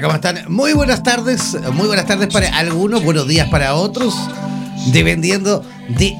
[0.00, 0.44] ¿Cómo están?
[0.48, 4.14] Muy buenas tardes, muy buenas tardes para algunos, buenos días para otros,
[4.92, 6.14] dependiendo de,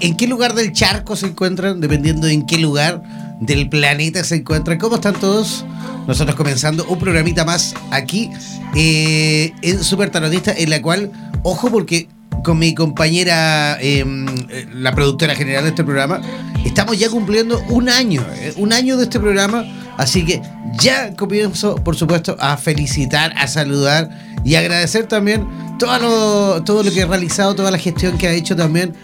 [0.00, 3.02] en, qué lugar del charco se encuentran, dependiendo de en qué lugar
[3.40, 4.78] del planeta se encuentran.
[4.78, 5.66] ¿Cómo están todos?
[6.06, 8.30] Nosotros comenzando un programita más aquí
[8.74, 11.10] eh, en Super Tarotista, en la cual,
[11.42, 12.08] ojo porque
[12.44, 14.26] con mi compañera, em,
[14.72, 16.20] la productora general de este programa,
[16.64, 19.64] estamos ya cumpliendo un año, eh, un año de este programa
[19.98, 20.40] Así que
[20.80, 24.08] ya comienzo, por supuesto, a felicitar, a saludar
[24.44, 25.44] y agradecer también
[25.76, 28.94] todo lo, todo lo que ha realizado, toda la gestión que ha hecho también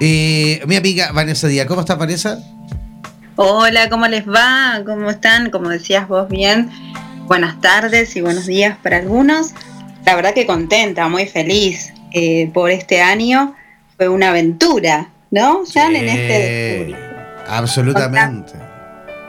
[0.00, 1.66] eh, mi amiga Vanessa Díaz.
[1.68, 2.40] ¿Cómo está Vanessa?
[3.36, 4.82] Hola, ¿cómo les va?
[4.84, 5.50] ¿Cómo están?
[5.50, 6.68] Como decías vos bien,
[7.26, 9.52] buenas tardes y buenos días para algunos.
[10.04, 13.54] La verdad que contenta, muy feliz eh, por este año.
[13.96, 15.64] Fue una aventura, ¿no?
[15.64, 16.96] Ya en este...
[17.46, 18.69] Absolutamente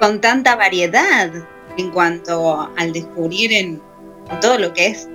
[0.02, 1.32] con tanta variedad
[1.78, 3.80] en cuanto al descubrir en,
[4.42, 5.08] todo lo que es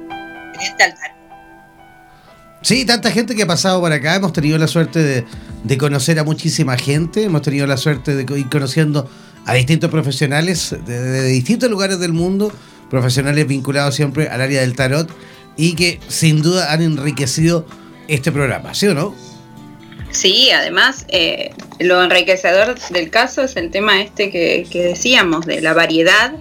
[2.62, 4.14] Sí, tanta gente que ha pasado por acá.
[4.14, 5.26] Hemos tenido la suerte
[5.64, 7.24] de, conocer a muchísima gente.
[7.24, 9.10] Hemos tenido la suerte de ir conociendo
[9.44, 12.52] a distintos profesionales de, distintos lugares del mundo.
[12.88, 15.10] Profesionales vinculados siempre al área del tarot.
[15.56, 17.66] Y que sin duda han enriquecido
[18.06, 18.72] este programa.
[18.72, 19.14] ¿Sí o no?
[20.16, 25.74] Sí, además, eh, lo enriquecedor del caso es el tema este que, decíamos, de la
[25.74, 26.32] variedad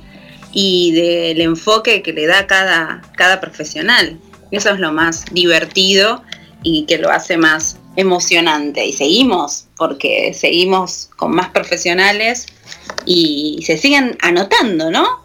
[0.53, 4.17] y del enfoque que le da cada, cada profesional.
[4.51, 6.23] Eso es lo más divertido
[6.63, 8.85] y que lo hace más emocionante.
[8.85, 12.45] Y seguimos, porque seguimos con más profesionales
[13.05, 15.24] y se siguen anotando, ¿no?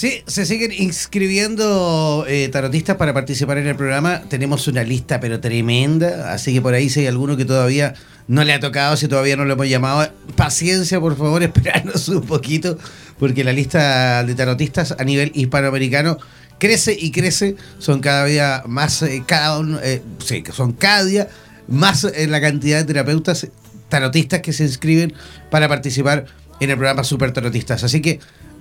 [0.00, 4.22] Sí, se siguen inscribiendo eh, tarotistas para participar en el programa.
[4.30, 7.92] Tenemos una lista pero tremenda, así que por ahí si hay alguno que todavía
[8.26, 12.22] no le ha tocado, si todavía no lo hemos llamado, paciencia por favor, esperarnos un
[12.22, 12.78] poquito,
[13.18, 16.16] porque la lista de tarotistas a nivel hispanoamericano
[16.58, 21.28] crece y crece, son cada día más, eh, cada eh, sí, son cada día
[21.68, 23.48] más en la cantidad de terapeutas
[23.90, 25.12] tarotistas que se inscriben
[25.50, 26.24] para participar
[26.58, 27.84] en el programa Super Tarotistas.
[27.84, 28.20] Así que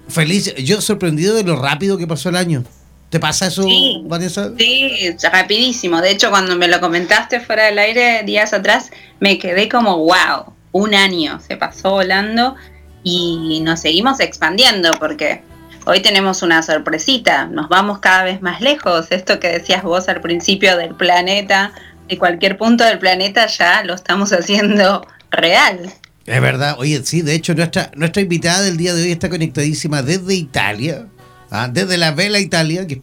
[0.10, 2.64] feliz, yo sorprendido de lo rápido que pasó el año.
[3.10, 3.66] ¿Te pasa eso,
[4.04, 4.52] Vanessa?
[4.56, 6.00] Sí, rapidísimo.
[6.00, 10.54] De hecho, cuando me lo comentaste fuera del aire días atrás, me quedé como, wow,
[10.72, 12.56] un año se pasó volando
[13.04, 15.42] y nos seguimos expandiendo porque
[15.86, 19.08] hoy tenemos una sorpresita, nos vamos cada vez más lejos.
[19.10, 21.74] Esto que decías vos al principio del planeta,
[22.08, 25.92] de cualquier punto del planeta ya lo estamos haciendo real.
[26.30, 30.04] Es verdad, oye, sí, de hecho nuestra, nuestra invitada del día de hoy está conectadísima
[30.04, 31.08] desde Italia,
[31.50, 31.68] ¿ah?
[31.74, 33.02] desde la Vela Italia, que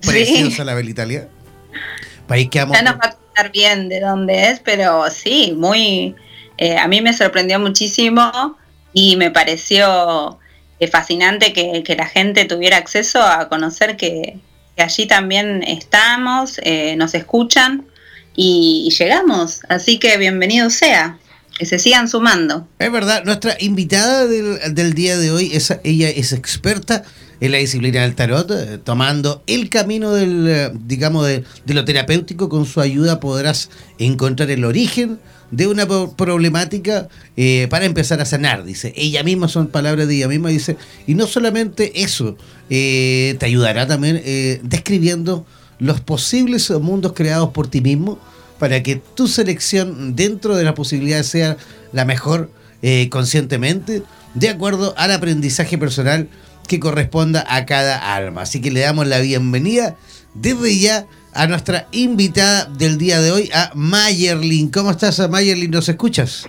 [0.00, 1.28] es preciosa la Vela Italia.
[2.26, 2.74] País que amo.
[2.74, 6.16] Ya nos va a contar bien de dónde es, pero sí, muy...
[6.58, 8.56] Eh, a mí me sorprendió muchísimo
[8.92, 10.40] y me pareció
[10.80, 14.40] eh, fascinante que, la gente tuviera acceso a conocer que,
[14.76, 17.86] allí también estamos, eh, nos escuchan
[18.34, 19.60] y, llegamos.
[19.68, 21.20] Así que bienvenido sea.
[21.58, 22.66] Que se sigan sumando.
[22.78, 27.04] Es verdad, nuestra invitada del, día de hoy, es, ella es experta
[27.40, 32.66] en la disciplina del tarot, eh, tomando el camino del, digamos, de, lo terapéutico, con
[32.66, 35.18] su ayuda podrás encontrar el origen
[35.50, 38.92] de una problemática eh, para empezar a sanar, dice.
[38.96, 40.76] Ella misma, son palabras de ella misma, dice.
[41.06, 42.36] Y no solamente eso,
[42.70, 45.46] eh, te ayudará también eh, describiendo
[45.78, 48.18] los posibles mundos creados por ti mismo
[48.64, 51.58] para que tu selección dentro de la posibilidad sea
[51.92, 52.50] la mejor
[53.10, 54.02] conscientemente,
[54.32, 56.30] de acuerdo al aprendizaje personal
[56.66, 58.40] que corresponda a cada alma.
[58.40, 59.96] Así que le damos la bienvenida
[60.32, 64.70] desde ya a nuestra invitada del día de hoy, a Mayerlin.
[64.70, 65.70] ¿Cómo estás, Mayerlin?
[65.70, 66.48] ¿Nos escuchas?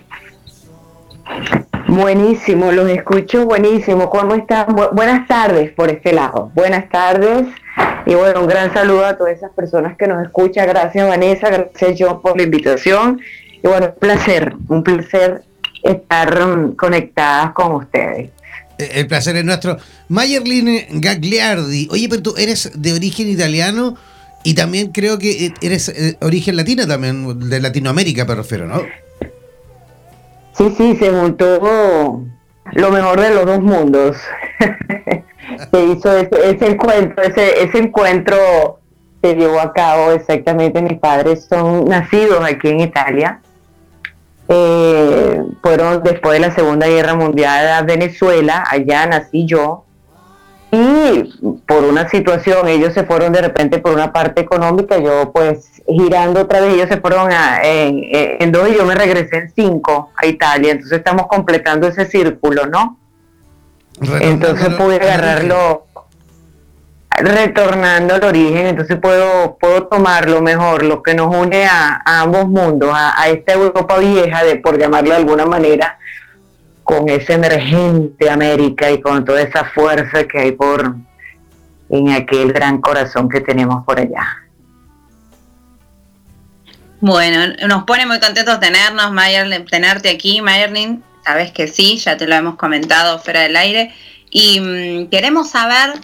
[1.95, 4.09] Buenísimo, los escucho buenísimo.
[4.09, 4.75] ¿Cómo están?
[4.91, 6.51] buenas tardes por este lado.
[6.53, 7.47] Buenas tardes.
[8.05, 10.67] Y bueno, un gran saludo a todas esas personas que nos escuchan.
[10.67, 11.49] Gracias, Vanessa.
[11.49, 13.21] Gracias, John, por la invitación.
[13.63, 15.43] Y bueno, un placer, un placer
[15.83, 16.37] estar
[16.75, 18.29] conectadas con ustedes.
[18.77, 19.77] Eh, el placer es nuestro.
[20.09, 21.87] Mayerlin Gagliardi.
[21.91, 23.95] Oye, pero tú eres de origen italiano
[24.43, 28.81] y también creo que eres eh, origen latina también, de Latinoamérica me refiero, ¿no?
[30.57, 32.23] Sí, sí, se juntó
[32.71, 34.17] lo mejor de los dos mundos.
[35.71, 38.79] se hizo ese, encuentro, ese, ese encuentro
[39.21, 40.81] se llevó a cabo exactamente.
[40.81, 43.41] Mis padres son nacidos aquí en Italia.
[44.47, 49.84] Eh, fueron después de la Segunda Guerra Mundial a Venezuela, allá nací yo,
[50.75, 55.71] y por una situación ellos se fueron de repente por una parte económica, yo pues
[55.87, 57.29] girando otra vez, ellos se fueron
[57.63, 62.65] en, dos y yo me regresé en cinco a Italia, entonces estamos completando ese círculo,
[62.65, 62.97] ¿no?
[64.19, 65.85] entonces pude agarrarlo
[67.17, 72.91] retornando al origen, entonces puedo, puedo tomarlo mejor, lo que nos une a, ambos mundos,
[72.93, 75.97] a, a, esta Europa vieja, de por llamarlo de alguna manera,
[76.85, 80.95] con esa emergente América y con toda esa fuerza que hay por
[81.89, 84.45] en aquel gran corazón que tenemos por allá.
[87.01, 91.03] Bueno, nos pone muy contentos tenernos, Mayer, tenerte aquí, Mayerlin.
[91.25, 93.93] Sabes que sí, ya te lo hemos comentado fuera del aire.
[94.29, 95.99] Y mm, queremos saber,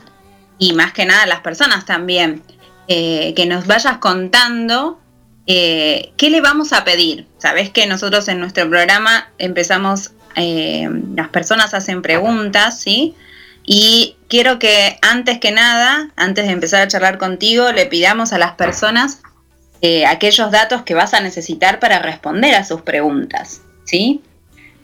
[0.57, 2.41] y más que nada las personas también,
[2.87, 4.99] eh, que nos vayas contando
[5.45, 7.27] eh, qué le vamos a pedir.
[7.37, 13.15] Sabes que nosotros en nuestro programa empezamos eh, las personas hacen preguntas, ¿sí?
[13.63, 18.37] Y quiero que antes que nada, antes de empezar a charlar contigo, le pidamos a
[18.37, 19.21] las personas
[19.81, 24.21] eh, aquellos datos que vas a necesitar para responder a sus preguntas, ¿sí?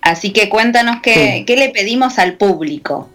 [0.01, 3.09] Así que cuéntanos qué, le pedimos al público.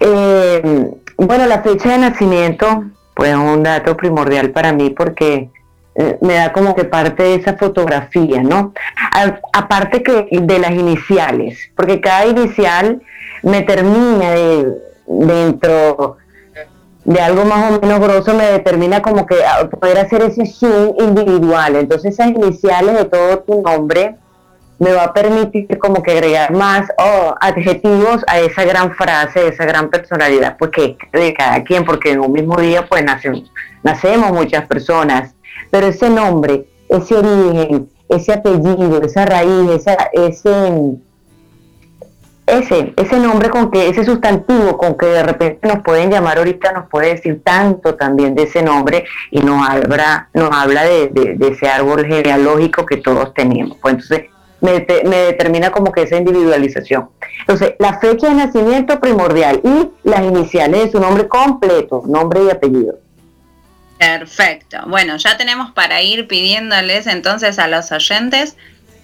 [0.00, 5.48] Eh, bueno, la fecha de nacimiento, pues es un dato primordial para mí porque
[5.96, 8.72] eh, me da como que parte de esa fotografía, ¿no?
[9.52, 13.02] aparte que de las iniciales, porque cada inicial
[13.42, 14.72] me termina de,
[15.06, 16.18] dentro
[17.04, 19.36] de algo más o menos grosso, me determina como que
[19.80, 21.76] poder hacer ese zoom individual.
[21.76, 24.14] Entonces esas iniciales de todo tu nombre
[24.78, 29.64] me va a permitir como que agregar más oh, adjetivos a esa gran frase, esa
[29.66, 34.32] gran personalidad, pues que de cada quien, porque en un mismo día pues nacemos, nacemos
[34.32, 35.34] muchas personas
[35.70, 40.96] pero ese nombre, ese origen, ese apellido, esa raíz, esa, ese,
[42.46, 46.72] ese, ese nombre con que, ese sustantivo con que de repente nos pueden llamar ahorita,
[46.72, 51.68] nos puede decir tanto también de ese nombre y nos habla, nos habla de, ese
[51.68, 53.78] árbol genealógico que todos tenemos.
[53.80, 54.26] Pues entonces
[54.60, 57.08] me, me, determina como que esa individualización.
[57.40, 62.50] Entonces, la fecha de nacimiento primordial y las iniciales de su nombre completo, nombre y
[62.50, 62.98] apellido.
[64.00, 64.78] Perfecto.
[64.86, 68.56] Bueno, ya tenemos para ir pidiéndoles entonces a los oyentes,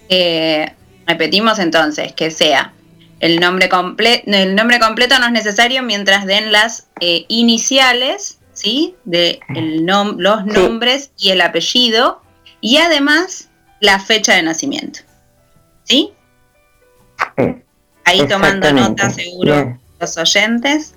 [0.08, 0.72] eh,
[1.06, 2.72] repetimos entonces, que sea
[3.20, 3.68] el nombre,
[4.26, 8.94] el nombre completo no es necesario mientras den las eh, iniciales, ¿sí?
[9.04, 12.22] De los nombres y el apellido
[12.62, 13.50] y además
[13.80, 15.00] la fecha de nacimiento.
[15.84, 16.14] ¿Sí?
[18.04, 20.94] Ahí tomando nota seguro los oyentes.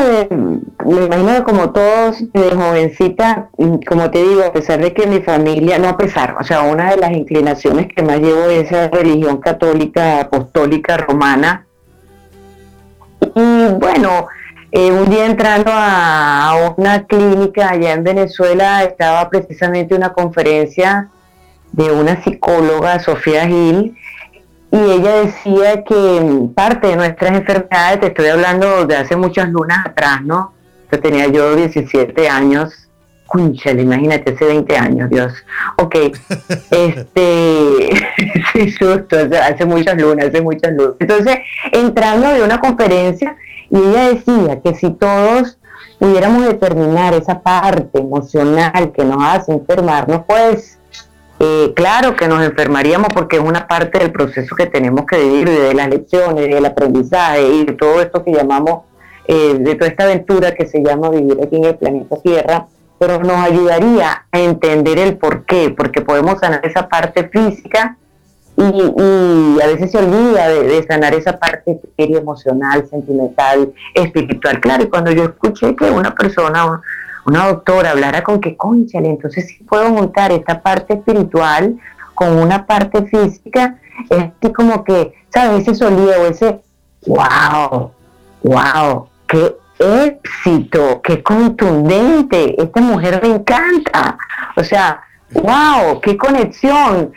[0.85, 3.49] me imagino como todos de jovencita,
[3.87, 6.91] como te digo, a pesar de que mi familia, no a pesar, o sea, una
[6.91, 11.67] de las inclinaciones que más llevo es esa religión católica, apostólica, romana,
[13.21, 14.27] y bueno,
[14.71, 21.09] eh, un día entrando a, una clínica allá en Venezuela, estaba precisamente una conferencia
[21.71, 23.95] de una psicóloga, Sofía Gil,
[24.71, 29.85] y ella decía que parte de nuestras enfermedades, te estoy hablando de hace muchas lunas
[29.85, 30.53] atrás, ¿no?
[30.91, 32.89] Yo tenía yo 17 años,
[33.29, 35.33] Cúnchale, imagínate, hace 20 años, Dios.
[35.77, 35.95] Ok,
[36.71, 37.89] este,
[38.53, 40.95] sí, justo, hace muchas lunas, hace muchas lunas.
[40.99, 41.37] Entonces,
[41.71, 43.37] entrando de una conferencia,
[43.69, 45.59] y ella decía que si todos
[45.99, 50.78] pudiéramos determinar esa parte emocional que nos hace enfermarnos, pues
[51.39, 55.49] eh, claro que nos enfermaríamos porque es una parte del proceso que tenemos que vivir,
[55.49, 58.83] de las lecciones, del aprendizaje y de todo esto que llamamos,
[59.27, 62.67] eh, de toda esta aventura que se llama vivir aquí en el planeta Tierra
[62.99, 67.97] pero nos ayudaría a entender el por qué, porque podemos sanar esa parte física
[68.57, 74.59] y, a veces se olvida de, sanar esa parte emocional, sentimental, espiritual.
[74.59, 76.81] Claro, y cuando yo escuché que una persona,
[77.29, 81.77] una doctora, hablara con que, conchale, entonces sí puedo montar esta parte espiritual
[82.15, 83.77] con una parte física,
[84.09, 85.61] es así como que, ¿sabes?
[85.61, 86.59] Ese sonido, ese,
[87.05, 87.91] wow,
[88.43, 94.17] wow, qué éxito, qué contundente, esta mujer me encanta.
[94.55, 97.13] O sea, wow, qué conexión.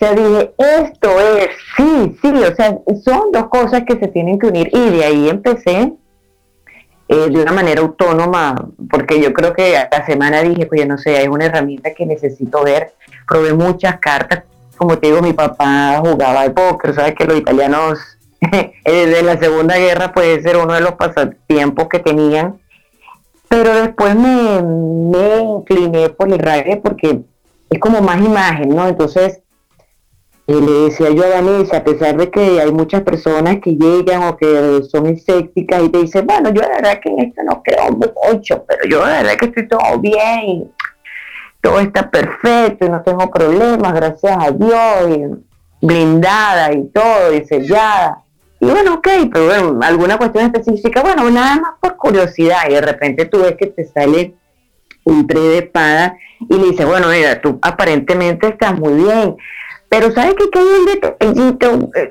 [0.00, 4.48] O dije, esto es, sí, sí, o sea, son dos cosas que se tienen que
[4.48, 4.68] unir.
[4.72, 5.94] Y de ahí empecé
[7.06, 8.54] eh, de una manera autónoma,
[8.90, 12.64] porque yo creo que la semana dije, pues no sé, hay una herramienta que necesito
[12.64, 12.94] ver.
[13.28, 14.44] Probé muchas cartas.
[14.76, 17.98] Como te digo, mi papá jugaba al póker, sabes que los italianos
[18.84, 22.58] de la Segunda Guerra puede ser uno de los pasatiempos que tenían.
[23.48, 27.20] Pero después me, me incliné por el reggae porque
[27.70, 28.88] es como más imagen, ¿no?
[28.88, 29.43] Entonces,
[30.46, 34.24] eh, le decía yo a Vanessa, a pesar de que hay muchas personas que llegan
[34.24, 37.62] o que son escépticas y te dicen, bueno, yo la verdad que en esto no
[37.62, 40.70] creo mucho, pero yo la verdad que estoy todo bien,
[41.62, 45.38] todo está perfecto y no tengo problemas, gracias a Dios,
[45.80, 48.18] blindada y todo, y sellada.
[48.60, 52.80] Y bueno, ok, pero bueno, alguna cuestión específica, bueno, nada más por curiosidad, y de
[52.82, 54.34] repente tú ves que te sale
[55.04, 59.36] un pre de espada y le dices, bueno, mira, tú aparentemente estás muy bien,
[59.96, 61.90] pero ¿sabes que aquí hay un detallito?
[61.94, 62.10] Eh,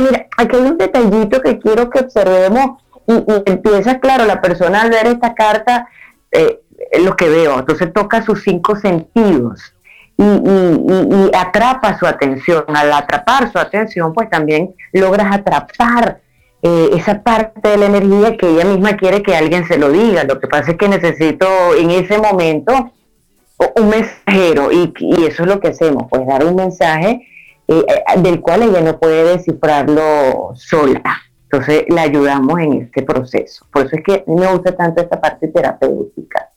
[0.00, 4.88] mira, aquí hay un detallito que quiero que observemos y, empieza, claro, la persona al
[4.88, 5.88] ver esta carta,
[6.30, 6.60] eh,
[7.04, 9.74] lo que veo, entonces toca sus cinco sentidos
[10.16, 12.64] y, atrapa su atención.
[12.68, 16.22] Al atrapar su atención, pues también logras atrapar
[16.62, 20.24] eh, esa parte de la energía que ella misma quiere que alguien se lo diga.
[20.24, 21.46] Lo que pasa es que necesito
[21.78, 22.90] en ese momento
[23.76, 24.92] un mensajero y,
[25.26, 27.26] eso es lo que hacemos, pues dar un mensaje
[27.68, 31.02] eh, eh, del cual ella no puede descifrarlo sola.
[31.44, 33.66] Entonces la ayudamos en este proceso.
[33.70, 36.48] Por eso es que me gusta tanto esta parte terapéutica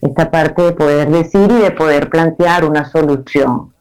[0.00, 3.72] esta parte de poder decir y de poder plantear una solución.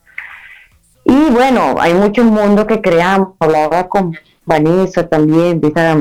[1.05, 4.15] Y bueno, hay muchos mundos que creamos, hablaba con
[4.45, 5.97] Vanessa también de esa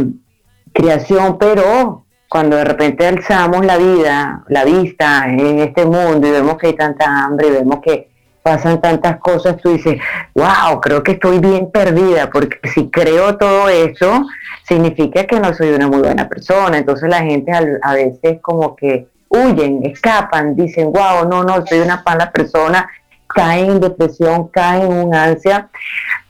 [0.73, 6.59] creación, pero cuando de repente alzamos la vida, la vista en este mundo y vemos
[6.59, 8.09] que hay tanta hambre y vemos que
[8.43, 10.01] pasan tantas cosas, tú dices,
[10.35, 14.27] wow, creo que estoy bien perdida, porque si creo todo eso,
[14.67, 16.79] significa que no soy una muy buena persona.
[16.79, 22.03] Entonces la gente a veces como que huyen, escapan, dicen, wow, no, no, soy una
[22.05, 22.89] mala persona,
[23.27, 25.69] caen en depresión, caen en ansia,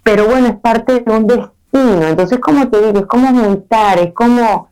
[0.02, 4.12] pero bueno, es parte de un destino, entonces como te digo, es como montar, es
[4.12, 4.70] como,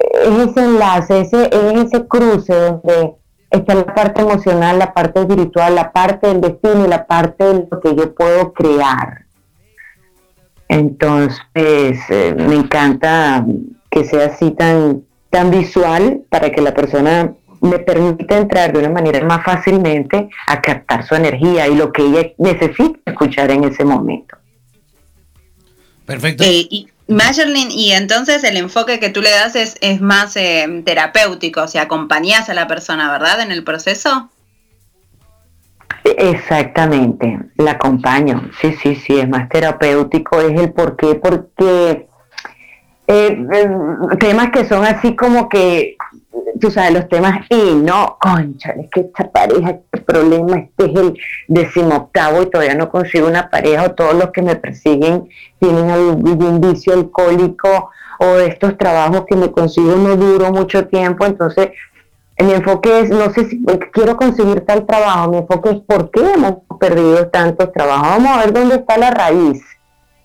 [0.00, 3.14] es ese enlace, ese, es ese cruce donde
[3.50, 7.66] está la parte emocional, la parte espiritual, la parte del destino y la parte de
[7.70, 9.26] lo que yo puedo crear.
[10.68, 13.44] Entonces, eh, me encanta
[13.90, 18.90] que sea así tan, tan visual para que la persona me permite entrar de una
[18.90, 23.84] manera más fácilmente a captar su energía y lo que ella necesita escuchar en ese
[23.84, 24.36] momento.
[26.06, 26.44] Perfecto.
[26.44, 30.82] Eh, y Majerlin, y entonces el enfoque que tú le das es, es más eh,
[30.84, 33.40] terapéutico, o sea, acompañas a la persona, ¿verdad?
[33.40, 34.30] En el proceso.
[36.04, 38.50] Exactamente, la acompaño.
[38.60, 40.40] Sí, sí, sí, es más terapéutico.
[40.40, 42.08] Es el por qué, porque
[43.06, 43.46] eh,
[44.18, 45.96] temas que son así como que
[46.60, 50.98] tú sabes, los temas y no, concha, es que esta pareja, este problema, este es
[50.98, 55.90] el decimoctavo y todavía no consigo una pareja o todos los que me persiguen tienen
[55.90, 57.90] algún vicio alcohólico
[58.20, 61.70] o estos trabajos que me consigo no duro mucho tiempo, entonces
[62.38, 63.62] mi enfoque es, no sé si
[63.92, 68.40] quiero conseguir tal trabajo, mi enfoque es por qué hemos perdido tantos trabajos, vamos a
[68.40, 69.62] ver dónde está la raíz,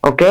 [0.02, 0.22] ¿ok?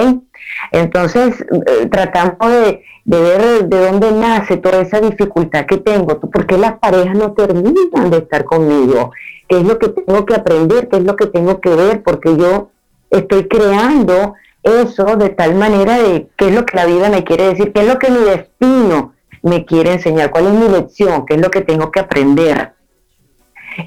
[0.72, 6.58] Entonces, eh, tratamos de, ver de dónde nace toda esa dificultad que tengo, por qué
[6.58, 9.12] las parejas no terminan de estar conmigo,
[9.48, 12.36] qué es lo que tengo que aprender, qué es lo que tengo que ver, porque
[12.36, 12.70] yo
[13.10, 17.48] estoy creando eso de tal manera de qué es lo que la vida me quiere
[17.48, 21.34] decir, qué es lo que mi destino me quiere enseñar, cuál es mi lección, qué
[21.34, 22.72] es lo que tengo que aprender.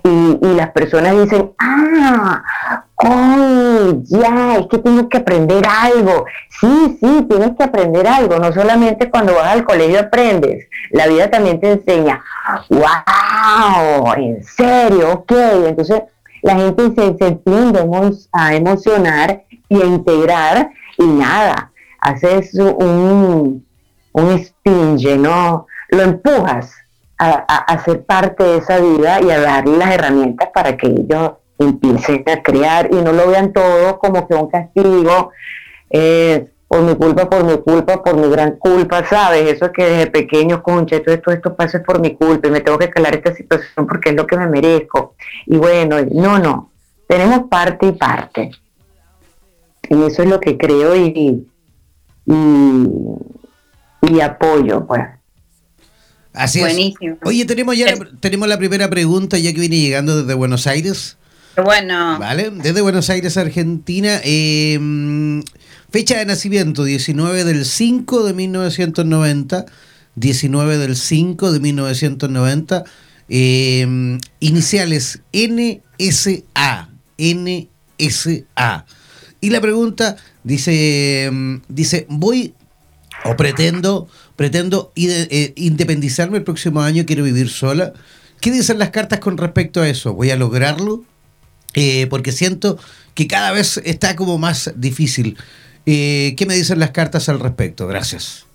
[0.03, 2.43] Y, las personas dicen, ah,
[4.03, 6.25] ya, es que tengo que aprender algo.
[6.59, 8.39] Sí, sí, tienes que aprender algo.
[8.39, 12.23] No solamente cuando vas al colegio aprendes, la vida también te enseña,
[12.69, 15.31] wow, en serio, ok.
[15.67, 16.03] Entonces
[16.41, 17.39] la gente se, se
[18.33, 23.65] a emocionar y a integrar y nada, haces un,
[24.13, 25.67] un spinge, ¿no?
[25.89, 26.73] Lo empujas
[27.17, 32.23] a, ser parte de esa vida y a darle las herramientas para que ellos empiecen
[32.29, 35.31] a crear y no lo vean todo como que un castigo,
[35.89, 39.53] eh, por mi culpa, por mi culpa, por mi gran culpa, ¿sabes?
[39.53, 42.61] Eso es que desde pequeño, concha, todo esto, esto pasa por mi culpa y me
[42.61, 45.15] tengo que calar esta situación porque es lo que me merezco.
[45.45, 46.71] Y bueno, no, no,
[47.07, 48.51] tenemos parte y parte.
[49.89, 51.47] Y eso es lo que creo y,
[52.25, 52.35] y,
[54.01, 55.16] y apoyo, pues.
[56.37, 57.15] Así Buenísimo.
[57.15, 57.27] es.
[57.27, 61.17] Oye, tenemos ya la, tenemos la primera pregunta ya que viene llegando desde Buenos Aires.
[61.63, 62.19] Bueno.
[62.19, 64.21] Vale, desde Buenos Aires, Argentina.
[64.23, 65.41] Em,
[65.89, 69.65] fecha de nacimiento, 19 del 5 de 1990.
[70.15, 72.83] 19 del 5 de 1990.
[73.29, 76.89] Em, iniciales NSA.
[77.17, 78.85] NSA.
[79.41, 82.53] Y la pregunta dice, em, dice, voy
[83.25, 87.91] o pretendo, pretendo eh, independizarme el próximo año, quiero vivir sola.
[88.39, 90.13] ¿Qué dicen las cartas con respecto a eso?
[90.13, 91.03] ¿Voy a lograrlo?
[91.73, 92.77] Eh, porque siento
[93.13, 95.37] que cada vez está como más difícil.
[95.85, 97.87] Eh, ¿Qué me dicen las cartas al respecto?
[97.87, 98.45] Gracias.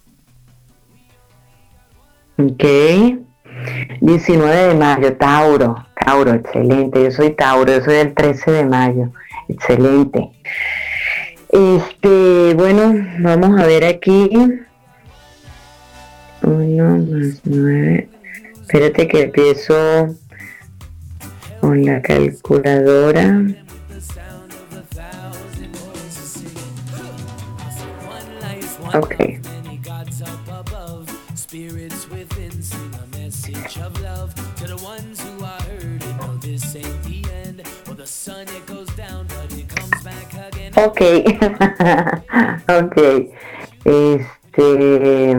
[2.39, 2.65] Ok.
[4.01, 5.87] 19 de mayo, Tauro.
[6.05, 7.03] Tauro, excelente.
[7.03, 9.13] Yo soy Tauro, yo soy el 13 de mayo.
[9.49, 10.31] Excelente.
[11.49, 14.31] Este, bueno, vamos a ver aquí.
[16.43, 18.09] Uno más nueve.
[18.61, 20.17] Espérate que empiezo
[21.61, 23.45] con la calculadora.
[28.95, 29.15] Ok.
[40.75, 41.01] Ok,
[42.69, 42.97] ok.
[43.85, 45.37] Este,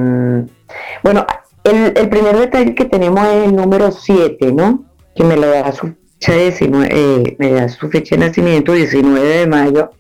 [1.03, 1.25] bueno,
[1.63, 4.85] el, el, primer detalle que tenemos es el número 7, ¿no?
[5.15, 6.53] Que me lo da su fecha de,
[6.89, 9.91] eh, me da su fecha de nacimiento, 19 de mayo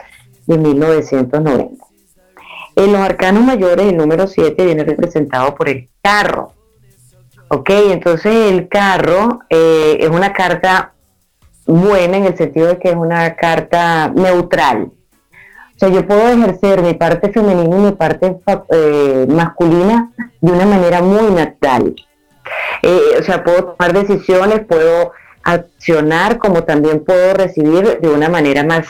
[0.47, 1.85] de 1990.
[2.75, 6.53] En los arcanos mayores, el número 7 viene representado por el carro.
[7.49, 10.93] Ok, entonces el carro eh, es una carta
[11.67, 14.91] buena en el sentido de que es una carta neutral
[15.83, 18.37] sea, yo puedo ejercer mi parte femenina y mi parte
[18.69, 21.95] eh, masculina de una manera muy natural.
[22.81, 25.11] Eh, o sea, puedo tomar decisiones, puedo
[25.43, 28.87] accionar como también puedo recibir de una manera más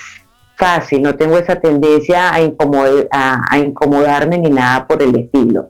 [0.55, 1.01] fácil.
[1.01, 5.69] No tengo esa tendencia a, a, incomodarme ni nada por el estilo.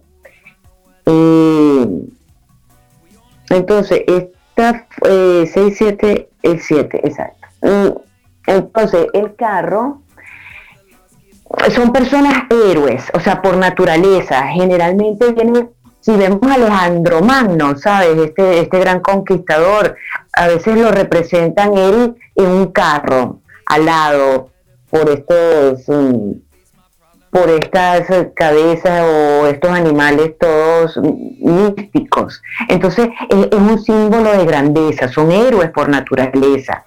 [3.50, 7.48] entonces, esta 6, 7, el 7, exacto.
[8.46, 10.03] Entonces, el carro
[11.74, 14.48] son personas héroes, o sea, por naturaleza.
[14.48, 18.18] Generalmente vienen, si vemos a Alejandro Magno, ¿sabes?
[18.18, 19.96] Este, este gran conquistador,
[20.34, 24.50] a veces lo representan él en un carro, al lado,
[24.90, 25.86] por estos,
[27.32, 32.42] por estas cabezas o estos animales todos místicos.
[32.70, 36.86] Entonces es, un símbolo de grandeza, son héroes por naturaleza,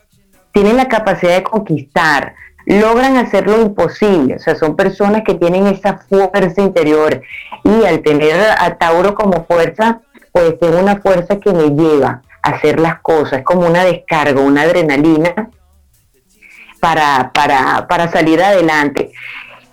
[0.52, 2.34] tienen la capacidad de conquistar,
[2.66, 7.22] logran hacer lo imposible, o sea, son personas que tienen esa fuerza interior
[7.62, 10.00] y al tener a Tauro como fuerza,
[10.32, 14.62] pues tengo una fuerza que me lleva a hacer las cosas, como una descarga, una
[14.62, 15.50] adrenalina
[16.80, 19.12] para, para, para salir adelante.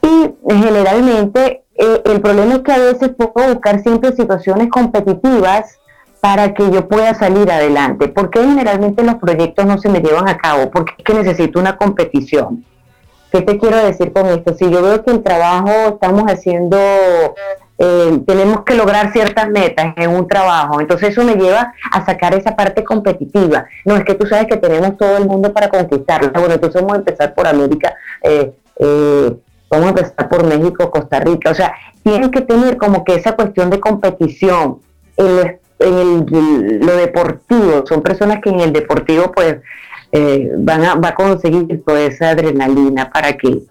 [0.01, 5.79] Y generalmente eh, el problema es que a veces puedo buscar siempre situaciones competitivas
[6.21, 8.07] para que yo pueda salir adelante.
[8.07, 10.69] ¿Por qué generalmente los proyectos no se me llevan a cabo?
[10.71, 12.63] Porque es que necesito una competición.
[13.33, 14.53] ¿Qué te quiero decir con esto?
[14.53, 16.77] Si yo veo que el trabajo estamos haciendo,
[17.79, 22.35] eh, tenemos que lograr ciertas metas en un trabajo, entonces eso me lleva a sacar
[22.35, 23.65] esa parte competitiva.
[23.85, 26.29] No, es que tú sabes que tenemos todo el mundo para conquistarlo.
[26.31, 27.95] Bueno, entonces vamos a empezar por América.
[28.21, 29.35] Eh, eh,
[29.67, 33.31] vamos a empezar por México, Costa Rica, o sea, tienen que tener como que esa
[33.31, 34.77] cuestión de competición
[35.17, 35.59] en,
[36.85, 39.57] lo, deportivo, son personas que en el deportivo pues
[40.15, 43.63] eh, van a, va a conseguir toda esa adrenalina para que,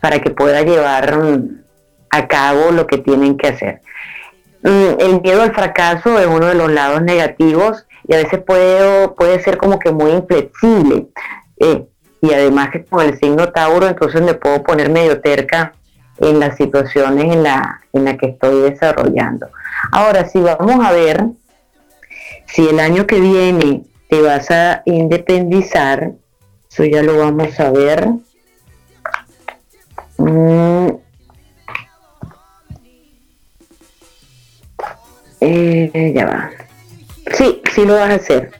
[0.00, 1.14] para que pueda llevar
[2.08, 3.82] a cabo lo que tienen que hacer.
[4.62, 9.08] Mm, el miedo al fracaso es uno de los lados negativos y a veces puede,
[9.08, 11.08] puede ser como que muy inflexible.
[11.58, 11.84] Eh,
[12.22, 15.74] y además que con el signo Tauro entonces me puedo poner medio terca
[16.18, 19.48] en las situaciones en la, en la que estoy desarrollando.
[19.92, 21.24] Ahora, si vamos a ver,
[22.46, 26.12] si el año que viene te vas a independizar,
[26.70, 28.08] eso ya lo vamos a ver.
[30.18, 30.88] Mm.
[35.40, 36.50] Eh, ya va.
[37.32, 38.50] Sí, sí lo vas a hacer.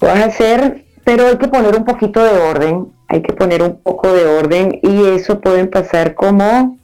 [0.00, 3.62] Lo vas a hacer pero hay que poner un poquito de orden, hay que poner
[3.62, 6.78] un poco de orden y eso puede pasar como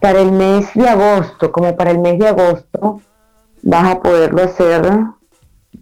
[0.00, 3.00] para el mes de agosto, como para el mes de agosto
[3.62, 4.82] vas a poderlo hacer,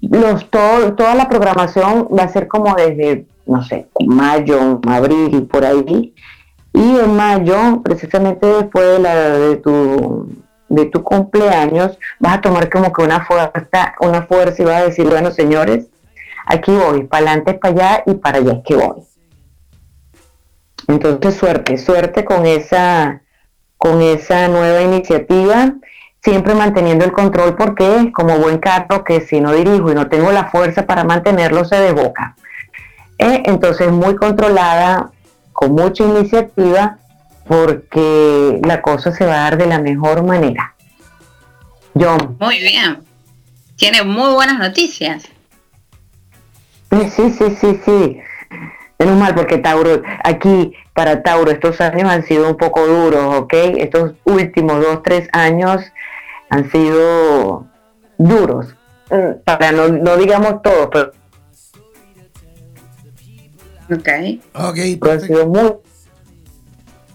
[0.01, 5.65] los, todo, toda la programación va a ser como desde, no sé, mayo, abril, por
[5.65, 6.15] ahí,
[6.73, 10.29] y en mayo, precisamente después de, la, de tu
[10.71, 14.85] de tu cumpleaños, vas a tomar como que una fuerza, una fuerza y vas a
[14.85, 15.89] decir, bueno, señores,
[16.47, 19.03] aquí voy, para adelante, para allá y para allá es que voy.
[20.87, 23.23] Entonces, suerte, suerte con esa,
[23.77, 25.75] con esa nueva iniciativa,
[26.23, 30.31] siempre manteniendo el control porque como buen carro que si no dirijo y no tengo
[30.33, 32.37] la fuerza para mantenerlo se desboca.
[33.19, 35.11] Eh, entonces, muy controlada,
[35.53, 36.99] con mucha iniciativa,
[37.47, 40.75] porque la cosa se va a dar de la mejor manera.
[41.95, 42.37] John.
[42.41, 43.03] Muy bien.
[43.77, 45.25] Tiene muy buenas noticias.
[46.91, 48.21] Sí, sí, sí, sí.
[49.01, 53.55] Menos mal porque Tauro, aquí para Tauro estos años han sido un poco duros, ¿ok?
[53.79, 55.81] Estos últimos dos, tres años
[56.51, 57.67] han sido
[58.19, 58.67] duros.
[59.11, 61.13] Mm, para no, no digamos todos, pero...
[63.91, 64.09] Ok.
[64.53, 64.77] Ok.
[65.01, 65.83] Perfecto.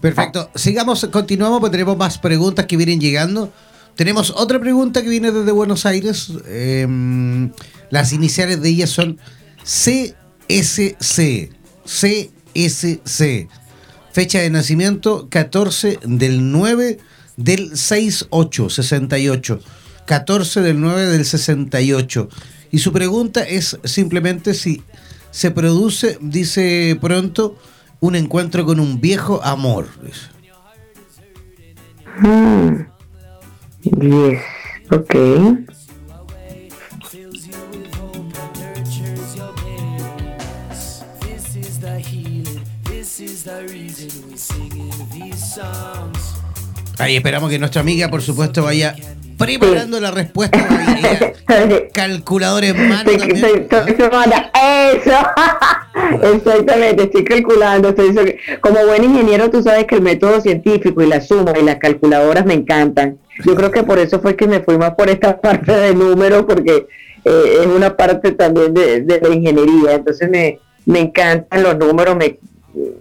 [0.00, 0.50] perfecto.
[0.56, 3.52] Sigamos, continuamos, porque tenemos más preguntas que vienen llegando.
[3.94, 6.32] Tenemos otra pregunta que viene desde Buenos Aires.
[6.48, 7.52] Em,
[7.90, 9.20] las iniciales de ella son
[9.62, 11.55] CSC.
[11.86, 13.48] CSC.
[14.12, 16.98] Fecha de nacimiento 14 del 9
[17.36, 19.60] del 68, 68.
[20.06, 22.28] 14 del 9 del 68.
[22.70, 24.82] Y su pregunta es simplemente si
[25.30, 27.58] se produce, dice pronto,
[28.00, 29.88] un encuentro con un viejo amor.
[32.18, 32.86] Hmm.
[33.82, 34.40] Yes,
[34.90, 35.75] ok.
[46.98, 48.94] Ahí esperamos que nuestra amiga, por supuesto, vaya
[49.36, 50.58] preparando la respuesta.
[51.92, 53.68] calculador en mano también.
[54.92, 55.18] Eso.
[56.34, 57.94] Exactamente, estoy calculando.
[58.60, 62.46] como buen ingeniero, tú sabes que el método científico y la suma y las calculadoras
[62.46, 63.18] me encantan.
[63.44, 66.44] Yo creo que por eso fue que me fui más por esta parte de números,
[66.46, 66.86] porque
[67.24, 69.94] eh, es una parte también de, la ingeniería.
[69.94, 72.38] Entonces me, me encantan los números, me,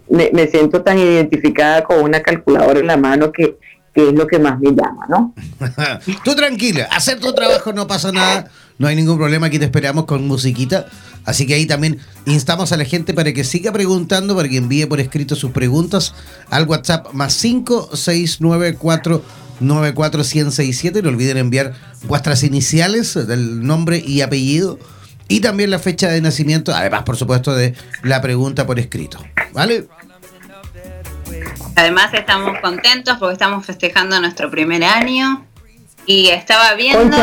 [0.09, 3.57] me, siento tan identificada con una calculadora en la mano que,
[3.95, 5.33] es lo que más me llama, ¿no?
[6.23, 10.05] Tú tranquila, hacer tu trabajo no pasa nada, no hay ningún problema, aquí te esperamos
[10.05, 10.87] con musiquita.
[11.23, 14.85] Así que ahí también instamos a la gente para que siga preguntando, para que envíe
[14.85, 16.13] por escrito sus preguntas
[16.51, 19.23] al WhatsApp más 5694
[19.59, 21.01] 94167.
[21.01, 24.77] No olviden enviar vuestras iniciales del nombre y apellido
[25.27, 29.17] y también la fecha de nacimiento, además por supuesto de la pregunta por escrito.
[29.53, 29.87] ¿Vale?
[31.75, 35.45] Además estamos contentos porque estamos festejando nuestro primer año
[36.05, 37.17] y estaba viendo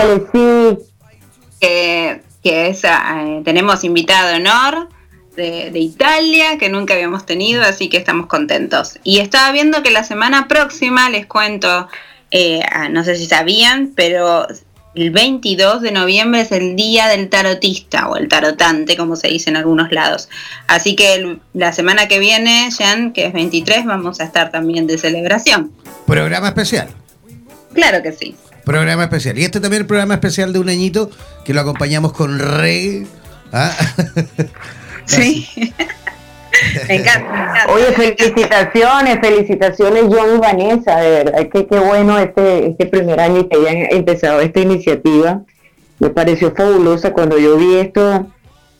[1.60, 4.88] que, es, eh, tenemos invitado de honor
[5.36, 8.98] de, Italia que nunca habíamos tenido, así que estamos contentos.
[9.04, 11.88] Y estaba viendo que la semana próxima, les cuento,
[12.30, 12.60] eh,
[12.90, 14.46] no sé si sabían, pero
[14.94, 19.50] el 22 de noviembre es el día del tarotista o el tarotante, como se dice
[19.50, 20.28] en algunos lados.
[20.66, 24.98] Así que la semana que viene, Jan, que es 23, vamos a estar también de
[24.98, 25.72] celebración.
[26.06, 26.88] Programa especial.
[27.72, 28.34] Claro que sí.
[28.64, 29.38] Programa especial.
[29.38, 31.10] Y este también es el programa especial de un añito
[31.44, 33.06] que lo acompañamos con Rey.
[33.52, 33.74] ¿ah?
[35.06, 35.48] sí.
[37.72, 43.48] Oye, felicitaciones, felicitaciones John y Vanessa, de verdad que qué bueno este, este primer año
[43.48, 45.42] que hayan empezado esta iniciativa.
[45.98, 48.26] Me pareció fabulosa cuando yo vi esto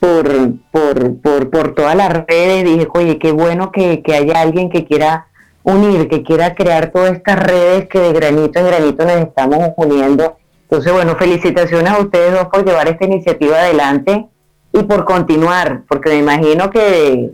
[0.01, 0.29] por,
[0.71, 4.85] por, por, por todas las redes, dije, oye, qué bueno que, que haya alguien que
[4.85, 5.29] quiera
[5.63, 10.37] unir, que quiera crear todas estas redes que de granito en granito nos estamos uniendo.
[10.63, 14.27] Entonces, bueno, felicitaciones a ustedes dos por llevar esta iniciativa adelante
[14.73, 17.31] y por continuar, porque me imagino que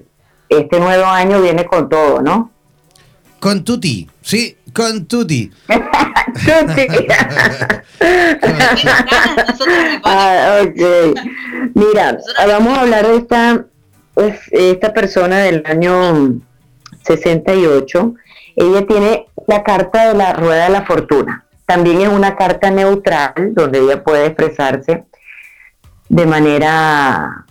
[0.48, 2.50] este nuevo año viene con todo, ¿no?
[3.40, 5.50] Con Tuti, sí, con Tuti.
[5.68, 6.87] tuti.
[10.04, 10.61] ah.
[11.74, 13.64] Mira, vamos a hablar de esta,
[14.50, 16.40] esta persona del año
[17.04, 18.14] 68.
[18.56, 21.44] Ella tiene la carta de la rueda de la fortuna.
[21.64, 25.04] También es una carta neutral donde ella puede expresarse
[26.08, 27.46] de manera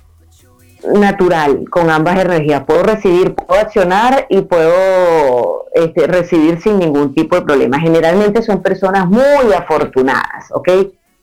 [0.94, 2.64] natural con ambas energías.
[2.64, 7.80] Puedo recibir, puedo accionar y puedo este, recibir sin ningún tipo de problema.
[7.80, 10.70] Generalmente son personas muy afortunadas, ¿ok?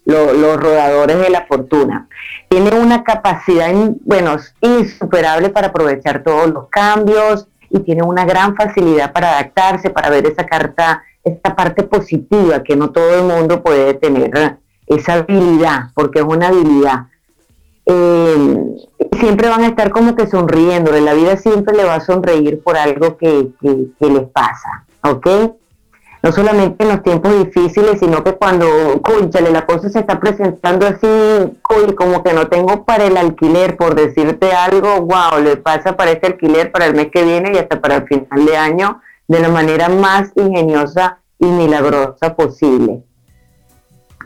[0.04, 2.08] Los, rodadores de la fortuna.
[2.48, 3.72] Tienen una capacidad,
[4.04, 10.10] bueno, insuperable para aprovechar todos los cambios y tienen una gran facilidad para adaptarse, para
[10.10, 15.84] ver esa carta, esta parte positiva que no todo el mundo puede tener esa habilidad,
[15.94, 17.06] porque es una habilidad
[17.86, 18.76] eh,
[19.18, 22.76] siempre van a estar como que sonriendo, la vida siempre le va a sonreír por
[22.76, 25.26] algo que, que, les pasa, ¿ok?
[26.22, 28.66] No solamente en los tiempos difíciles, sino que cuando,
[29.02, 31.06] conchale, la cosa se está presentando así,
[31.94, 36.28] como que no tengo para el alquiler, por decirte algo, wow, le pasa para este
[36.28, 39.50] alquiler para el mes que viene y hasta para el final de año, de la
[39.50, 43.02] manera más ingeniosa y milagrosa posible.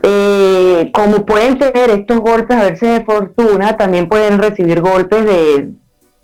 [0.01, 5.71] Eh, como pueden tener estos golpes a veces de fortuna, también pueden recibir golpes de,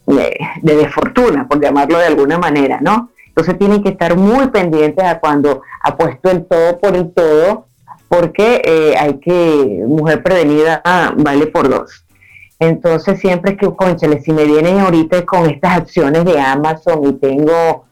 [0.05, 3.09] de, desfortuna, por llamarlo de alguna manera, ¿no?
[3.27, 7.67] Entonces tienen que estar muy pendientes a cuando apuesto el todo por el todo,
[8.07, 10.81] porque eh, hay que, mujer prevenida
[11.17, 12.05] vale por dos.
[12.59, 17.85] Entonces siempre que, conchale, si me vienen ahorita con estas acciones de Amazon y tengo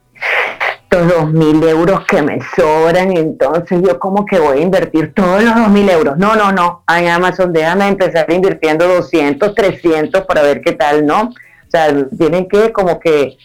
[1.01, 5.55] dos mil euros que me sobran, entonces yo como que voy a invertir todos los
[5.55, 6.17] dos mil euros.
[6.17, 11.21] No, no, no, en Amazon déjame empezar invirtiendo 200, 300 para ver qué tal, ¿no?
[11.23, 13.37] O sea, tienen que como que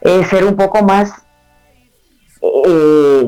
[0.00, 1.12] eh, ser un poco más,
[2.42, 3.26] eh,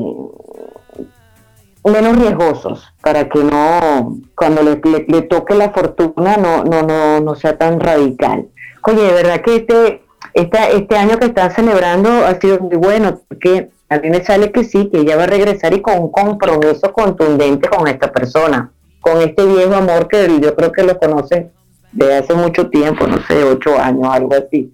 [1.83, 7.35] menos riesgosos para que no, cuando le, le, toque la fortuna no, no, no, no
[7.35, 8.47] sea tan radical.
[8.83, 13.69] Oye, de verdad que este este año que están celebrando ha sido muy bueno, porque
[13.89, 16.91] a mí me sale que sí, que ella va a regresar y con un compromiso
[16.93, 21.51] contundente con esta persona, con este viejo amor que yo creo que lo conocen
[21.91, 24.73] desde hace mucho tiempo, no sé, ocho años, algo así.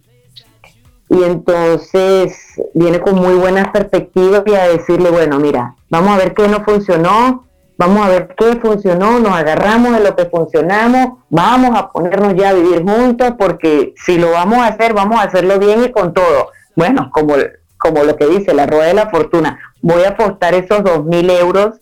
[1.09, 2.35] Y entonces
[2.73, 6.63] viene con muy buenas perspectivas y a decirle, bueno, mira, vamos a ver qué no
[6.63, 7.45] funcionó,
[7.77, 12.49] vamos a ver qué funcionó, nos agarramos de lo que funcionamos, vamos a ponernos ya
[12.49, 16.13] a vivir juntos, porque si lo vamos a hacer, vamos a hacerlo bien y con
[16.13, 16.51] todo.
[16.75, 17.35] Bueno, como,
[17.77, 21.29] como lo que dice la rueda de la fortuna, voy a apostar esos dos mil
[21.29, 21.75] euros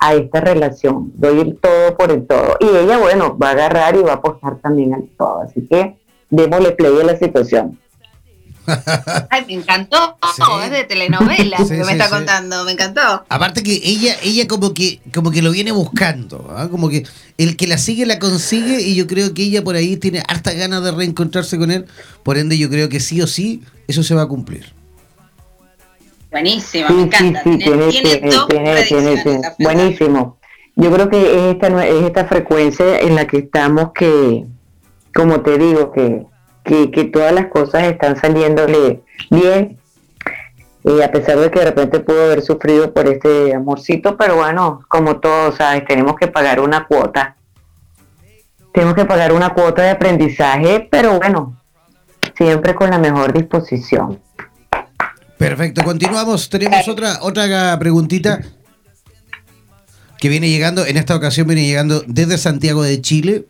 [0.00, 2.56] a esta relación, doy el todo por el todo.
[2.60, 5.40] Y ella, bueno, va a agarrar y va a apostar también al todo.
[5.42, 5.96] Así que
[6.30, 7.78] démosle play a la situación.
[9.30, 10.16] Ay, me encantó.
[10.64, 12.64] es de telenovela que me está contando.
[12.64, 13.24] Me encantó.
[13.28, 16.54] Aparte que ella, ella como que, como que lo viene buscando.
[16.56, 16.68] ¿ah?
[16.70, 17.06] Como que
[17.38, 18.80] el que la sigue la consigue.
[18.80, 21.86] Y yo creo que ella por ahí tiene harta ganas de reencontrarse con él.
[22.22, 24.72] Por ende, yo creo que sí o sí, eso se va a cumplir.
[26.30, 27.42] Buenísimo, me encanta.
[27.44, 30.38] tiene, Buenísimo.
[30.76, 34.44] Yo creo que es esta, es esta frecuencia en la que estamos que,
[35.14, 36.26] como te digo, que
[36.64, 39.78] que, todas las cosas están saliéndole bien,
[40.82, 44.80] y a pesar de que de repente pudo haber sufrido por este amorcito, pero bueno,
[44.88, 45.84] como todos, ¿sabes?
[45.86, 47.36] Tenemos que pagar una cuota.
[48.72, 51.58] Tenemos que pagar una cuota de aprendizaje, pero bueno,
[52.36, 54.20] siempre con la mejor disposición.
[55.38, 56.48] Perfecto, continuamos.
[56.50, 58.40] Tenemos otra, otra preguntita
[60.18, 63.46] que viene llegando, en esta ocasión viene llegando desde Santiago de Chile.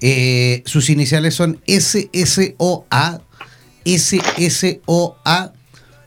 [0.00, 3.22] Eh, sus iniciales son SSOA,
[3.84, 5.52] SSOA,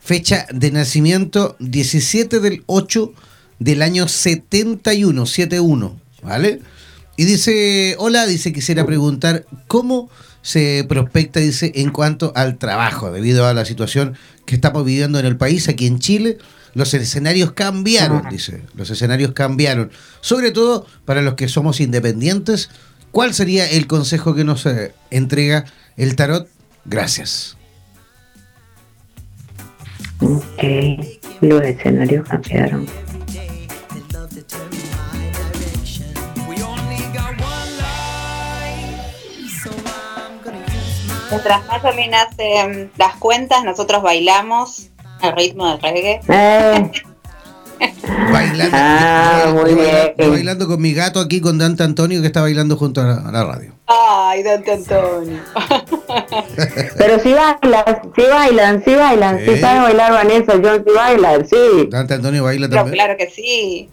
[0.00, 3.12] fecha de nacimiento 17 del 8
[3.58, 6.60] del año 71, 71, ¿vale?
[7.16, 10.08] Y dice, hola, dice, quisiera preguntar, ¿cómo
[10.40, 15.26] se prospecta, dice, en cuanto al trabajo, debido a la situación que estamos viviendo en
[15.26, 16.38] el país, aquí en Chile?
[16.72, 22.70] Los escenarios cambiaron, dice, los escenarios cambiaron, sobre todo para los que somos independientes.
[23.12, 25.64] ¿Cuál sería el consejo que nos eh, entrega
[25.96, 26.48] el tarot?
[26.84, 27.56] Gracias.
[30.20, 30.62] Ok,
[31.40, 32.86] los escenarios cambiaron.
[41.30, 44.88] Mientras más o menos hacen las cuentas, nosotros bailamos
[45.20, 46.20] al ritmo del reggae.
[46.28, 46.90] Eh.
[48.32, 50.30] Bailando, ah, muy bien.
[50.30, 53.72] bailando con mi gato aquí con Dante Antonio que está bailando junto a la, radio.
[53.86, 55.40] Ay, Dante Antonio.
[56.98, 61.88] Pero si bailan, si bailan, si bailan, si saben bailar Vanessa, yo sí bailan, sí.
[61.90, 62.94] Dante Antonio baila también.
[62.94, 63.88] claro que sí.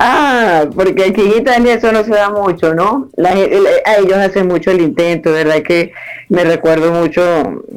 [0.00, 3.10] Ah, porque aquí en Italia eso no se da mucho, ¿no?
[3.16, 5.62] La, ellos hacen mucho el intento, ¿verdad?
[5.62, 5.92] Que
[6.28, 7.22] me recuerdo mucho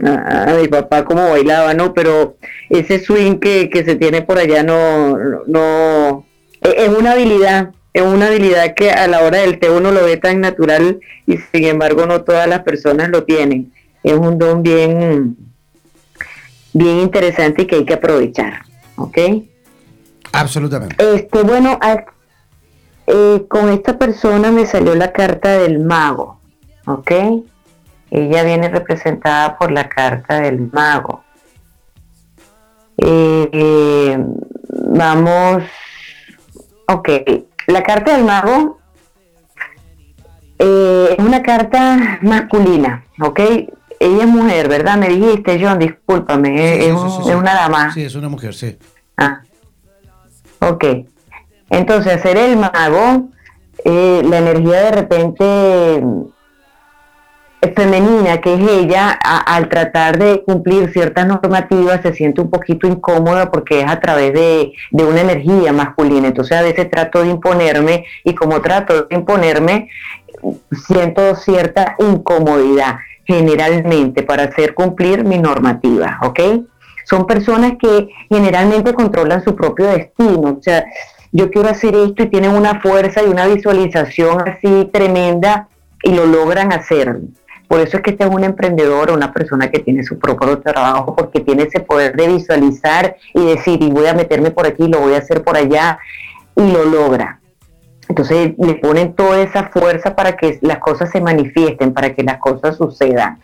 [0.06, 1.94] a, mi papá cómo bailaba, ¿no?
[1.94, 2.36] Pero
[2.70, 6.26] ese swing que, que se tiene por allá no, no,
[6.62, 10.04] e, es una habilidad, es una habilidad que a la hora del té uno lo
[10.04, 13.74] ve tan natural y sin embargo no todas las personas lo tienen.
[14.04, 15.38] Es un don bien,
[16.74, 18.62] bien interesante y que hay que aprovechar,
[18.96, 19.18] ¿ok?
[20.34, 20.96] Absolutamente.
[21.15, 21.80] Este, bueno,
[23.08, 26.39] eh, con esta persona me salió la carta del mago,
[26.86, 27.12] ¿ok?
[28.10, 31.24] Ella viene representada por la carta del mago.
[32.98, 34.17] Eh,
[34.70, 35.63] vamos,
[36.88, 37.10] ok,
[37.67, 38.80] la carta del mago
[40.60, 43.39] eh, es una carta masculina, ¿ok?
[44.00, 44.98] Ella es mujer, ¿verdad?
[44.98, 47.94] Me dijiste, John, discúlpame, es, una dama.
[47.94, 48.78] Sí, es una mujer, sí.
[49.17, 49.41] Ah,
[50.62, 50.86] Ok.
[51.69, 53.30] Entonces, hacer el mago,
[53.84, 56.24] eh, la energía de repente mm,
[57.76, 63.50] femenina que es ella, al tratar de cumplir ciertas normativas, se siente un poquito incómoda
[63.52, 66.28] porque es a través de, de, una energía masculina.
[66.28, 69.89] Entonces a veces trato de imponerme y como trato de imponerme,
[70.88, 76.39] siento cierta incomodidad generalmente para hacer cumplir mi normativa, ¿ok?
[77.06, 80.58] Son personas que generalmente controlan su propio destino.
[80.60, 80.86] O sea,
[81.32, 85.68] yo quiero hacer esto y tienen una fuerza y una visualización así tremenda
[86.04, 87.20] y lo logran hacer.
[87.68, 91.16] Por eso es que este es un emprendedor, una persona que tiene su propio trabajo,
[91.16, 95.00] porque tiene ese poder de visualizar y decir, y voy a meterme por aquí, lo
[95.00, 95.98] voy a hacer por allá,
[96.58, 97.40] y lo logra.
[98.10, 102.40] Entonces le ponen toda esa fuerza para que las cosas se manifiesten, para que las
[102.40, 103.40] cosas sucedan.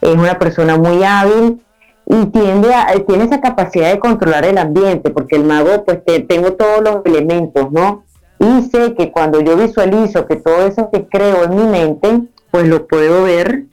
[0.00, 1.62] Es una persona muy hábil,
[2.06, 6.52] y tiende a, tiene esa capacidad de controlar el ambiente, porque el mago, pues tengo
[6.52, 8.04] todos los elementos, ¿no?
[8.38, 12.68] Y sé que cuando yo visualizo que todo eso que creo en mi mente, pues
[12.68, 13.64] lo puedo ver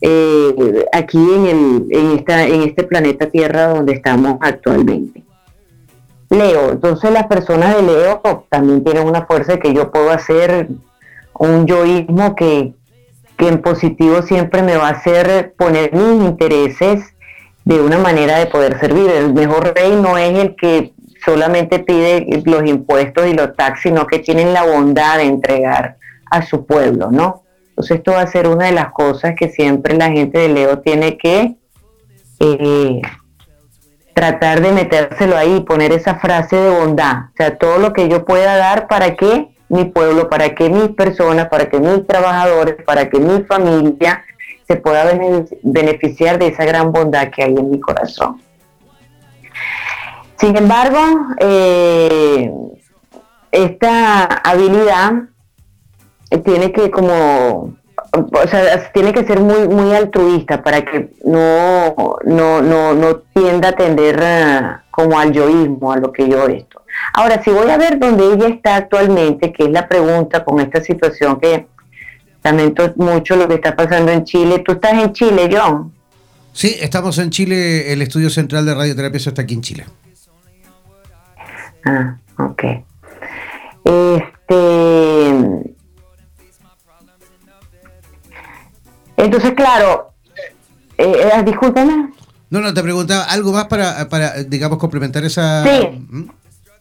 [0.00, 5.24] eh, aquí en, el, en, esta, en este planeta Tierra donde estamos actualmente.
[6.28, 8.20] Leo, entonces las personas de Leo
[8.50, 10.68] también tienen una fuerza que yo puedo hacer
[11.32, 12.74] un yoísmo que,
[13.38, 17.14] que en positivo siempre me va a hacer poner mis intereses
[17.68, 19.10] de una manera de poder servir.
[19.10, 24.06] El mejor rey no es el que solamente pide los impuestos y los taxis, sino
[24.06, 25.98] que tienen la bondad de entregar
[26.30, 27.42] a su pueblo, ¿no?
[27.68, 30.78] Entonces esto va a ser una de las cosas que siempre la gente de Leo
[30.78, 31.56] tiene que
[32.40, 33.02] eh,
[34.14, 38.24] tratar de metérselo ahí, poner esa frase de bondad, o sea, todo lo que yo
[38.24, 43.10] pueda dar para que mi pueblo, para que mis personas, para que mis trabajadores, para
[43.10, 44.24] que mi familia
[44.68, 45.18] se pueda
[45.62, 48.40] beneficiar de esa gran bondad que hay en mi corazón.
[50.38, 50.98] Sin embargo,
[51.40, 52.52] eh,
[53.50, 55.12] esta habilidad
[56.44, 57.78] tiene que como
[58.12, 61.94] o sea, tiene que ser muy muy altruista para que no
[62.24, 64.22] no no, no tienda a tender
[64.90, 66.82] como al yoísmo, a lo que yo esto.
[67.14, 70.80] Ahora, si voy a ver dónde ella está actualmente, que es la pregunta con esta
[70.82, 71.68] situación que
[72.42, 74.60] Lamento mucho lo que está pasando en Chile.
[74.60, 75.92] ¿Tú estás en Chile, John?
[76.52, 77.92] Sí, estamos en Chile.
[77.92, 79.86] El estudio central de radioterapia está aquí en Chile.
[81.84, 82.64] Ah, ok.
[83.84, 85.68] Este.
[89.16, 90.12] Entonces, claro,
[90.96, 92.10] eh, eh, discúlpame.
[92.50, 95.64] No, no, te preguntaba algo más para, para digamos, complementar esa...
[95.64, 96.30] Sí, ¿Mm?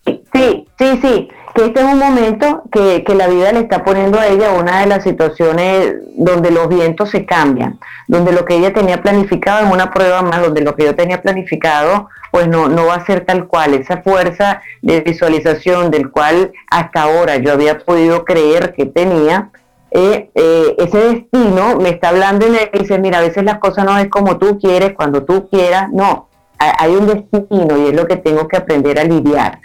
[0.05, 1.27] sí, sí, sí,
[1.57, 4.81] que este es un momento que, que la vida le está poniendo a ella una
[4.81, 9.73] de las situaciones donde los vientos se cambian, donde lo que ella tenía planificado es
[9.73, 13.25] una prueba más, donde lo que yo tenía planificado pues no, no va a ser
[13.25, 13.73] tal cual.
[13.73, 19.49] Esa fuerza de visualización del cual hasta ahora yo había podido creer que tenía,
[19.89, 23.83] eh, eh, ese destino me está hablando y me dice, mira, a veces las cosas
[23.83, 26.27] no es como tú quieres, cuando tú quieras, no,
[26.59, 29.59] hay un destino y es lo que tengo que aprender a lidiar,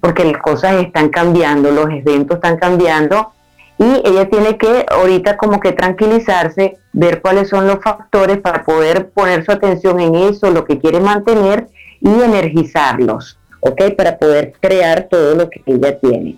[0.00, 3.32] porque las cosas están cambiando, los eventos están cambiando
[3.78, 9.10] y ella tiene que ahorita como que tranquilizarse, ver cuáles son los factores para poder
[9.10, 11.68] poner su atención en eso, lo que quiere mantener
[12.00, 13.94] y energizarlos, ¿ok?
[13.96, 16.36] Para poder crear todo lo que ella tiene.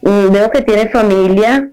[0.00, 1.70] Y veo que tiene familia,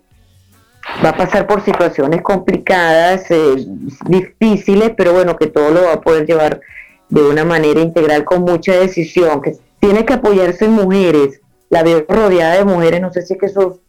[1.03, 3.65] va a pasar por situaciones complicadas, eh,
[4.05, 6.61] difíciles, pero bueno, que todo lo va a poder llevar
[7.09, 12.05] de una manera integral con mucha decisión, que tiene que apoyarse en mujeres, la veo
[12.07, 13.79] rodeada de mujeres, no sé si es que sus,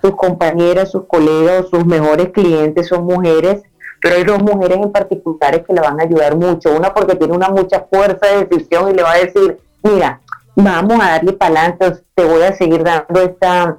[0.00, 3.62] sus compañeras, sus colegas o sus mejores clientes son mujeres,
[4.00, 7.34] pero hay dos mujeres en particulares que le van a ayudar mucho, una porque tiene
[7.34, 10.20] una mucha fuerza de decisión y le va a decir, mira,
[10.56, 13.78] vamos a darle adelante, te voy a seguir dando esta,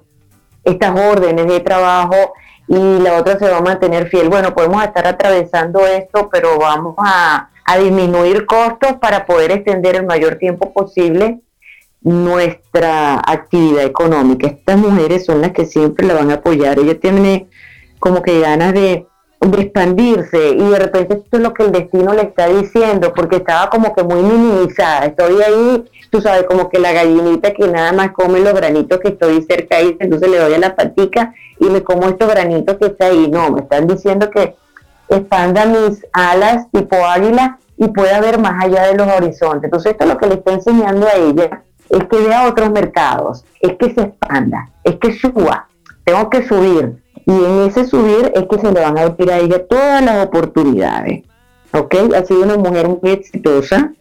[0.63, 2.33] estas órdenes de trabajo
[2.67, 4.29] y la otra se va a mantener fiel.
[4.29, 7.47] Bueno, podemos estar atravesando esto, pero vamos a,
[7.79, 11.39] disminuir costos para poder extender el mayor tiempo posible
[12.01, 14.47] nuestra actividad económica.
[14.47, 16.79] Estas mujeres son las que siempre la van a apoyar.
[16.79, 17.47] Ella tiene
[17.99, 19.05] como que ganas de,
[19.39, 23.37] de expandirse y de repente esto es lo que el destino le está diciendo porque
[23.37, 25.05] estaba como que muy minimizada.
[25.05, 29.07] Estoy ahí tú sabes, como que la gallinita que nada más come los granitos que
[29.07, 32.87] estoy cerca ahí, entonces le doy a la patica y me como estos granitos que
[32.87, 33.29] está ahí.
[33.31, 34.55] No, me están diciendo que
[35.09, 39.63] expanda mis alas tipo águila y pueda ver más allá de los horizontes.
[39.63, 43.43] Entonces esto es lo que le está enseñando a ella, es que vea otros mercados,
[43.59, 45.67] es que se expanda, es que suba,
[46.03, 47.03] tengo que subir.
[47.25, 50.25] Y en ese subir es que se le van a abrir a ella todas las
[50.25, 51.23] oportunidades.
[51.73, 51.95] ¿Ok?
[52.15, 53.91] Ha sido una mujer muy exitosa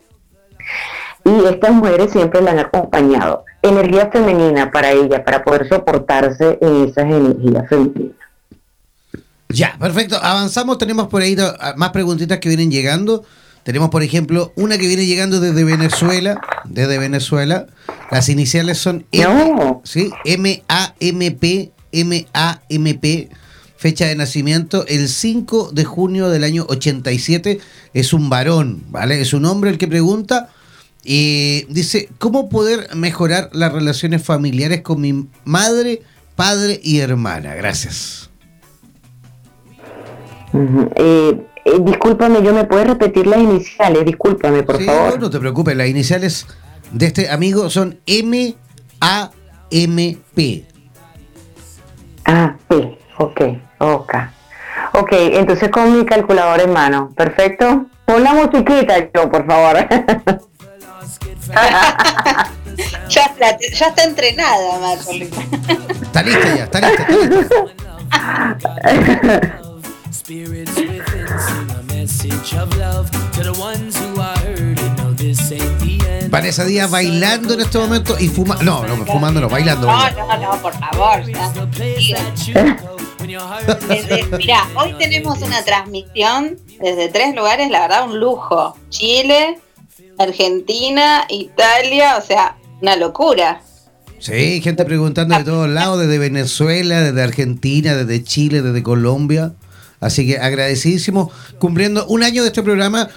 [1.24, 3.44] y estas mujeres siempre la han acompañado.
[3.62, 8.16] Energía femenina para ella, para poder soportarse en esas energías femeninas.
[9.48, 10.16] Ya, perfecto.
[10.20, 11.36] Avanzamos, tenemos por ahí
[11.76, 13.24] más preguntitas que vienen llegando.
[13.70, 17.68] Tenemos, por ejemplo, una que viene llegando desde Venezuela, desde Venezuela.
[18.10, 20.10] Las iniciales son M, ¿sí?
[20.24, 23.30] M-A-M-P, M-A-M-P,
[23.76, 27.60] fecha de nacimiento, el 5 de junio del año 87.
[27.94, 29.20] Es un varón, ¿vale?
[29.20, 30.48] Es un hombre el que pregunta
[31.04, 36.02] y dice, ¿cómo poder mejorar las relaciones familiares con mi madre,
[36.34, 37.54] padre y hermana?
[37.54, 38.30] Gracias.
[40.96, 44.04] Eh, eh, discúlpame, ¿yo me puedes repetir las iniciales?
[44.04, 45.18] Discúlpame, por favor.
[45.20, 46.46] No, te preocupes, las iniciales
[46.92, 48.54] de este amigo son M
[49.00, 49.30] A
[49.70, 50.64] M P.
[52.24, 53.40] Ah, P, ok,
[53.78, 54.14] ok.
[54.94, 57.86] Ok, entonces con mi calculador en mano, perfecto.
[58.04, 59.76] Pon la musiquita, yo, por favor.
[63.08, 65.30] ya, está, ya está entrenada, Marjorie.
[66.02, 67.06] Está lista ya, está lista.
[76.28, 78.62] Vanessa Díaz bailando en este momento y fumando.
[78.62, 79.86] No, no, fumando no, bailando.
[79.86, 81.24] No, no, no, por favor.
[84.38, 88.76] Mira, hoy tenemos una transmisión desde tres lugares, la verdad, un lujo.
[88.90, 89.58] Chile,
[90.18, 93.62] Argentina, Italia, o sea, una locura.
[94.18, 99.54] Sí, gente preguntando de todos lados, desde Venezuela, desde Argentina, desde Chile, desde Colombia.
[100.00, 103.08] Así que agradecidísimo, cumpliendo un año de este programa.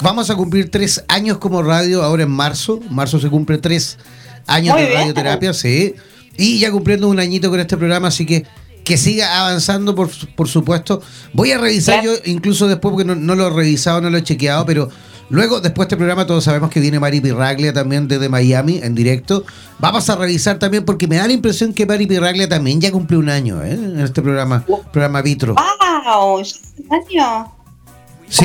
[0.00, 2.80] Vamos a cumplir tres años como radio ahora en marzo.
[2.90, 3.98] Marzo se cumple tres
[4.46, 5.94] años de radioterapia, sí.
[6.36, 8.44] Y ya cumpliendo un añito con este programa, así que
[8.84, 11.00] que siga avanzando, por, por supuesto.
[11.32, 14.22] Voy a revisar yo, incluso después, porque no, no, lo he revisado, no lo he
[14.22, 14.88] chequeado, pero
[15.32, 18.94] Luego, después de este programa, todos sabemos que viene Mari Pirraglia también desde Miami en
[18.94, 19.46] directo.
[19.78, 23.18] Vamos a revisar también, porque me da la impresión que Mari Pirraglia también ya cumplió
[23.18, 23.72] un año ¿eh?
[23.72, 24.62] en este programa,
[24.92, 25.54] programa Vitro.
[25.54, 26.36] ¡Wow!
[26.36, 27.50] ¿Un año?
[28.28, 28.44] Sí,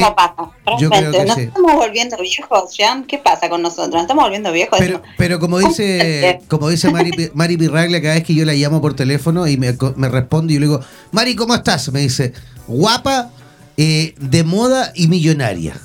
[0.79, 3.03] Yo creo que ¿Nos estamos volviendo viejos, Jean?
[3.03, 3.89] ¿Qué pasa con nosotros?
[3.89, 4.79] ¿Nos estamos volviendo viejos?
[4.79, 8.79] Pero, pero como dice como dice Mari, Mari Pirraglia, cada vez que yo la llamo
[8.79, 10.79] por teléfono y me, me responde, y yo le digo,
[11.11, 11.91] Mari, ¿cómo estás?
[11.91, 12.31] Me dice,
[12.65, 13.31] guapa,
[13.77, 15.75] eh, de moda y millonaria.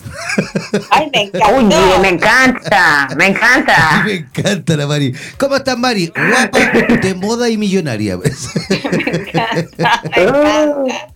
[0.91, 1.99] Ay, me encanta.
[2.01, 4.03] me encanta, me encanta.
[4.07, 5.15] Me encanta la Mari.
[5.39, 6.07] ¿Cómo estás, Mari?
[6.09, 6.59] Guapa,
[7.03, 8.17] de moda y millonaria.
[8.17, 8.25] me
[10.23, 11.13] encanta,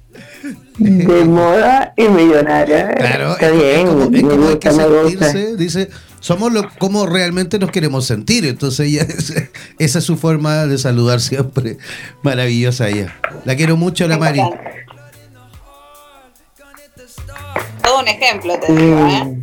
[0.78, 2.88] de moda y millonaria.
[2.90, 5.32] Claro, Está es, bien, como, es como hay que me gusta.
[5.32, 8.44] sentirse, dice, somos lo, como realmente nos queremos sentir.
[8.44, 9.06] Entonces ella,
[9.78, 11.78] esa es su forma de saludar siempre.
[12.22, 13.16] Maravillosa ella.
[13.44, 14.42] La quiero mucho, la Mari.
[18.00, 19.42] Un ejemplo, te digo, ¿eh?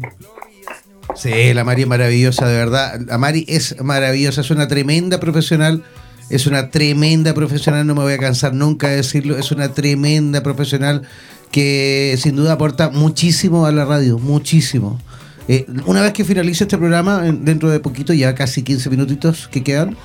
[1.16, 2.99] Sí, la Mari es maravillosa, de verdad.
[3.08, 5.84] La Mari es maravillosa, es una tremenda profesional.
[6.30, 9.38] Es una tremenda profesional, no me voy a cansar nunca de decirlo.
[9.38, 11.04] Es una tremenda profesional
[11.51, 14.99] que sin duda aporta muchísimo a la radio, muchísimo.
[15.47, 19.47] Eh, una vez que finalice este programa, en- dentro de poquito, ya casi 15 minutitos
[19.49, 19.97] que quedan,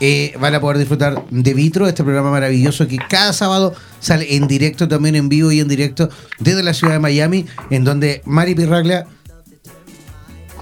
[0.00, 4.48] eh, van a poder disfrutar de Vitro, este programa maravilloso que cada sábado sale en
[4.48, 8.54] directo, también en vivo y en directo desde la ciudad de Miami, en donde Mari
[8.54, 9.06] Pirraglia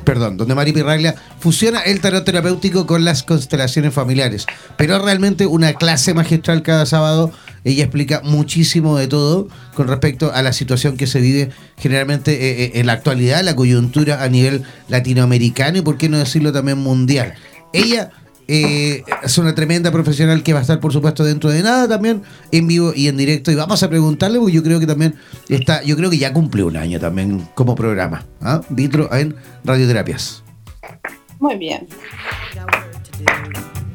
[0.09, 4.47] perdón, donde Mari Pirraglia fusiona el tarot terapéutico con las constelaciones familiares.
[4.79, 7.31] Pero realmente una clase magistral cada sábado.
[7.63, 12.65] Ella explica muchísimo de todo con respecto a la situación que se vive generalmente eh,
[12.65, 16.79] eh, en la actualidad, la coyuntura a nivel latinoamericano y por qué no decirlo también
[16.79, 17.35] mundial.
[17.75, 18.11] Ella
[18.49, 22.23] eh, es una tremenda profesional que va a estar, por supuesto, dentro de nada también
[22.51, 23.51] en vivo y en directo.
[23.53, 25.15] Y vamos a preguntarle, porque yo creo que también
[25.49, 28.25] está, yo creo que ya cumplió un año también como programa.
[28.41, 28.63] ¿ah?
[28.71, 30.43] Vitro en radioterapias.
[31.39, 31.87] Muy bien.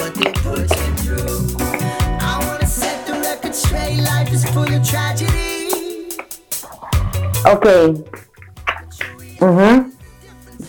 [9.45, 9.91] Ujú.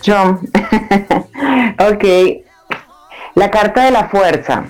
[0.05, 0.39] John.
[1.79, 2.05] ok.
[3.35, 4.65] La carta de la fuerza.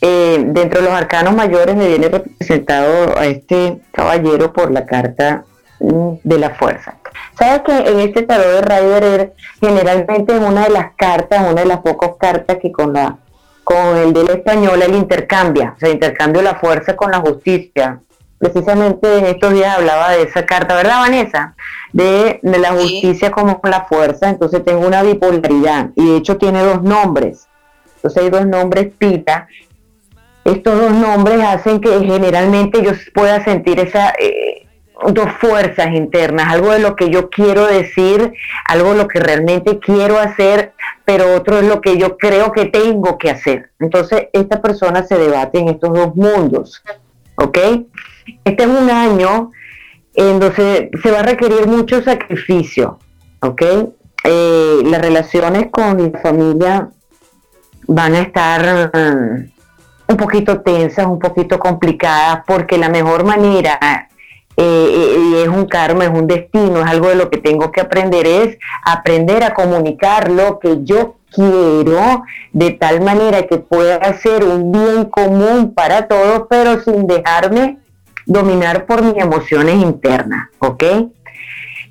[0.00, 5.44] Eh, dentro de los arcanos mayores me viene representado a este caballero por la carta
[5.78, 6.96] mm, de la fuerza.
[7.38, 11.68] ¿Sabes que en este tarot de Rider generalmente es una de las cartas, una de
[11.68, 13.18] las pocas cartas que con la
[13.64, 18.00] con el del español él intercambia, o sea, la fuerza con la justicia.
[18.42, 21.54] Precisamente en estos días hablaba de esa carta, ¿verdad, Vanessa?
[21.92, 23.00] De, de la Sí.
[23.00, 27.46] justicia como la fuerza, entonces tengo una bipolaridad y de hecho tiene dos nombres.
[27.96, 29.46] Entonces hay dos nombres pita.
[30.44, 34.66] Estos dos nombres hacen que generalmente yo pueda sentir esa eh,
[35.12, 38.32] dos fuerzas internas, algo de lo que yo quiero decir,
[38.66, 40.72] algo de lo que realmente quiero hacer,
[41.04, 43.70] pero otro es lo que yo creo que tengo que hacer.
[43.78, 46.82] Entonces, esta persona se debate en estos dos mundos,
[47.36, 47.58] ¿ok?
[48.44, 49.52] Este es un año
[50.14, 52.98] en donde se va a requerir mucho sacrificio,
[53.40, 53.62] ¿ok?
[54.24, 56.90] Eh, las relaciones con la familia
[57.88, 59.52] van a estar mm,
[60.08, 64.08] un poquito tensas, un poquito complicadas, porque la mejor manera,
[64.56, 67.80] eh, y es un karma, es un destino, es algo de lo que tengo que
[67.80, 74.44] aprender, es aprender a comunicar lo que yo quiero de tal manera que pueda ser
[74.44, 77.81] un bien común para todos, pero sin dejarme
[78.26, 80.84] dominar por mis emociones internas, ¿ok?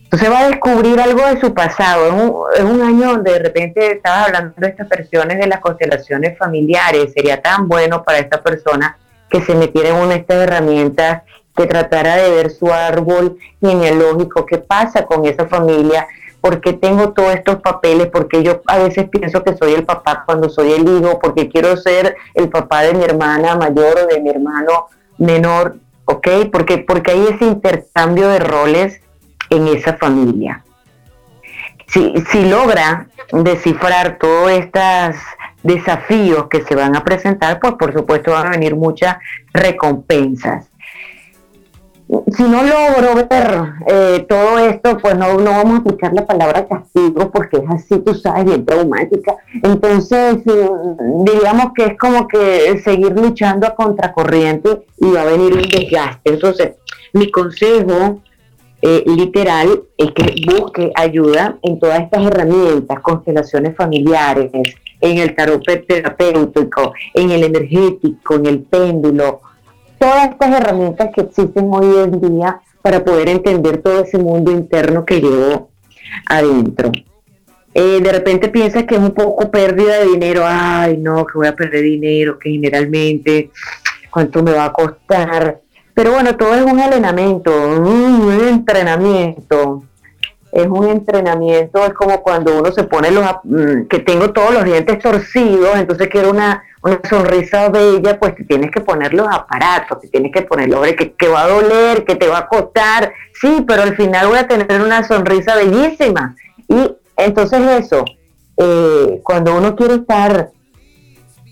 [0.04, 2.06] Entonces va a descubrir algo de su pasado.
[2.06, 5.62] Es un, es un año donde de repente estabas hablando de estas versiones de las
[5.62, 7.14] constelaciones familiares.
[7.14, 8.98] Sería tan bueno para esta persona
[9.30, 11.24] que se metiera en una de estas herramientas,
[11.56, 16.08] que tratara de ver su árbol genealógico, qué pasa con esa familia,
[16.42, 20.24] por qué tengo todos estos papeles, porque yo a veces pienso que soy el papá
[20.26, 24.20] cuando soy el hijo, porque quiero ser el papá de mi hermana mayor o de
[24.20, 25.76] mi hermano menor,
[26.12, 26.28] ¿ok?
[26.52, 29.02] Porque, porque hay ese intercambio de roles
[29.50, 30.64] en esa familia.
[31.88, 35.16] Si, si logra descifrar todos estos
[35.64, 39.18] desafíos que se van a presentar, pues por supuesto van a venir muchas
[39.54, 40.71] recompensas.
[42.36, 46.68] Si no logro ver eh, todo esto, pues no, no vamos a aplicar la palabra
[46.68, 49.38] castigo porque es así, tú sabes, bien traumática.
[49.64, 50.70] Entonces, eh,
[51.24, 56.34] diríamos que es como que seguir luchando a contracorriente y va a venir un desgaste.
[56.34, 56.72] Entonces,
[57.14, 58.20] mi consejo
[58.82, 64.52] eh, literal es que busque ayuda en todas estas herramientas, constelaciones familiares,
[65.00, 69.42] en el tarot terapéutico, en el energético, en el péndulo,
[70.02, 75.06] todas estas herramientas que existen hoy en día para poder entender todo ese mundo interno
[75.06, 75.70] que llevo
[76.26, 76.92] adentro.
[77.76, 81.46] Eh, de repente piensas que es un poco pérdida de dinero, ay no, que voy
[81.46, 83.52] a perder dinero, que generalmente
[84.10, 85.62] cuánto me va a costar.
[85.94, 89.84] Pero bueno, todo es un entrenamiento, un entrenamiento.
[90.52, 94.66] Es un entrenamiento, es como cuando uno se pone los, mm, que tengo todos los
[94.66, 100.02] dientes torcidos, entonces quiero una, una sonrisa bella, pues te tienes que poner los aparatos,
[100.02, 103.14] te tienes que poner, hombre, que, que va a doler, que te va a costar,
[103.40, 106.36] sí, pero al final voy a tener una sonrisa bellísima.
[106.68, 108.04] Y entonces eso,
[108.58, 110.50] eh, cuando uno quiere estar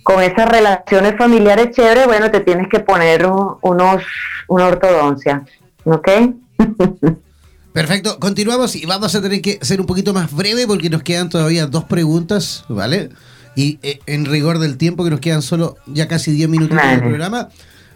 [0.04, 4.04] con esas relaciones familiares chéveres, bueno, te tienes que poner un- unos,
[4.48, 5.44] una ortodoncia,
[5.86, 6.10] ¿ok?
[7.74, 11.30] Perfecto, continuamos y vamos a tener que ser un poquito más breve porque nos quedan
[11.30, 13.10] todavía dos preguntas, ¿vale?
[13.56, 17.00] Y eh, en rigor del tiempo que nos quedan solo ya casi 10 minutos del
[17.00, 17.50] programa.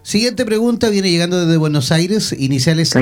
[0.04, 3.00] Siguiente pregunta viene llegando desde Buenos Aires, iniciales Sí.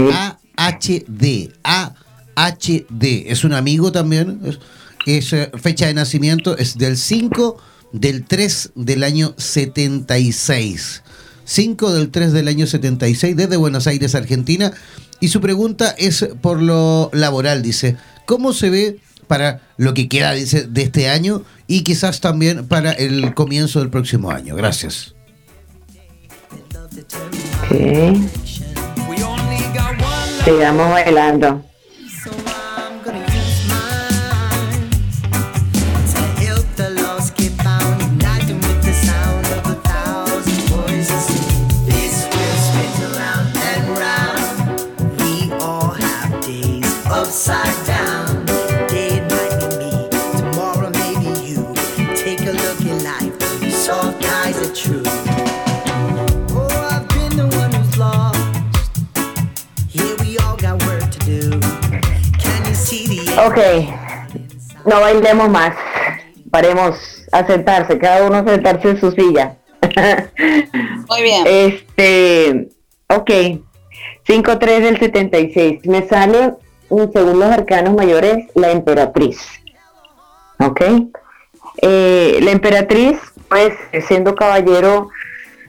[0.55, 1.49] AHD.
[1.63, 4.59] AHD, es un amigo también, es,
[5.05, 7.57] es, eh, fecha de nacimiento es del 5
[7.91, 11.03] del 3 del año 76.
[11.43, 14.71] 5 del 3 del año 76 desde Buenos Aires, Argentina.
[15.21, 17.95] Y su pregunta es por lo laboral, dice,
[18.25, 22.91] ¿cómo se ve para lo que queda, dice, de este año y quizás también para
[22.91, 24.55] el comienzo del próximo año?
[24.55, 25.15] Gracias.
[27.69, 28.17] Ok,
[30.43, 31.70] sigamos bailando.
[63.51, 63.59] Ok,
[64.85, 65.75] no bailemos más.
[66.49, 69.57] Paremos a sentarse, cada uno a sentarse en su silla.
[71.09, 71.43] Muy bien.
[71.45, 72.69] Este,
[73.09, 73.29] ok,
[74.25, 75.85] 5-3 del 76.
[75.85, 76.53] Me sale,
[77.11, 79.41] según los arcanos mayores, la emperatriz.
[80.59, 80.81] Ok.
[81.81, 83.17] Eh, la emperatriz,
[83.49, 83.73] pues,
[84.07, 85.09] siendo caballero,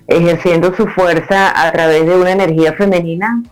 [0.07, 3.43] ejerciendo su fuerza a través de una energía femenina,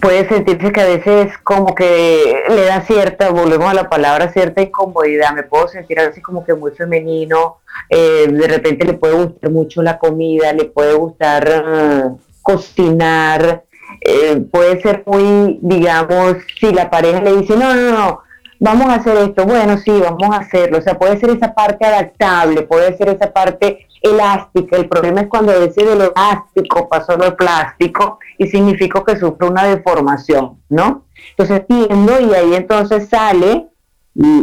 [0.00, 4.62] puede sentirse que a veces como que le da cierta, volvemos a la palabra, cierta
[4.62, 5.32] incomodidad.
[5.34, 7.58] Me puedo sentir así como que muy femenino.
[7.88, 12.12] eh, de repente le puede gustar mucho la comida, le puede gustar ah,
[12.42, 13.64] cocinar.
[14.00, 18.20] eh, puede ser muy, digamos, si la pareja le dice, no, no, no,
[18.58, 20.78] vamos a hacer esto, bueno, sí, vamos a hacerlo.
[20.78, 24.76] O sea, puede ser esa parte adaptable, puede ser esa parte elástica.
[24.76, 29.48] El problema es cuando veces de lo elástico pasó lo plástico y significó que sufre
[29.48, 31.04] una deformación, ¿no?
[31.30, 33.68] Entonces tiendo y ahí entonces sale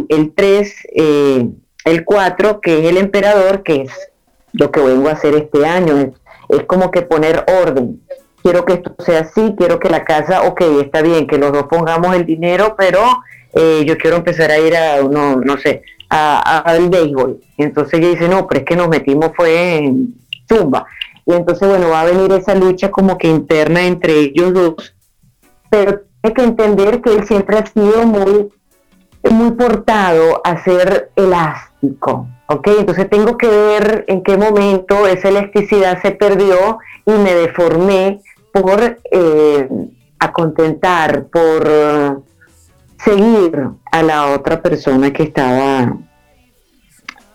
[0.08, 1.48] el 3, eh,
[1.84, 3.92] el 4, que es el emperador, que es
[4.52, 5.96] lo que vengo a hacer este año.
[5.98, 6.08] Es,
[6.48, 8.00] es como que poner orden.
[8.42, 11.64] Quiero que esto sea así, quiero que la casa, ok, está bien, que los dos
[11.64, 13.00] pongamos el dinero, pero
[13.52, 17.40] eh, yo quiero empezar a ir a, no, no sé, al béisbol.
[17.56, 20.14] Entonces ella dice, no, pero es que nos metimos fue en
[20.48, 20.86] zumba.
[21.24, 24.94] Y entonces, bueno, va a venir esa lucha como que interna entre ellos dos.
[25.70, 28.48] Pero hay que entender que él siempre ha sido muy,
[29.30, 32.26] muy portado a ser elástico.
[32.50, 32.68] ¿ok?
[32.80, 38.20] Entonces tengo que ver en qué momento esa elasticidad se perdió y me deformé
[38.52, 39.68] por eh,
[40.18, 42.22] acontentar, por
[43.04, 45.96] seguir a la otra persona que estaba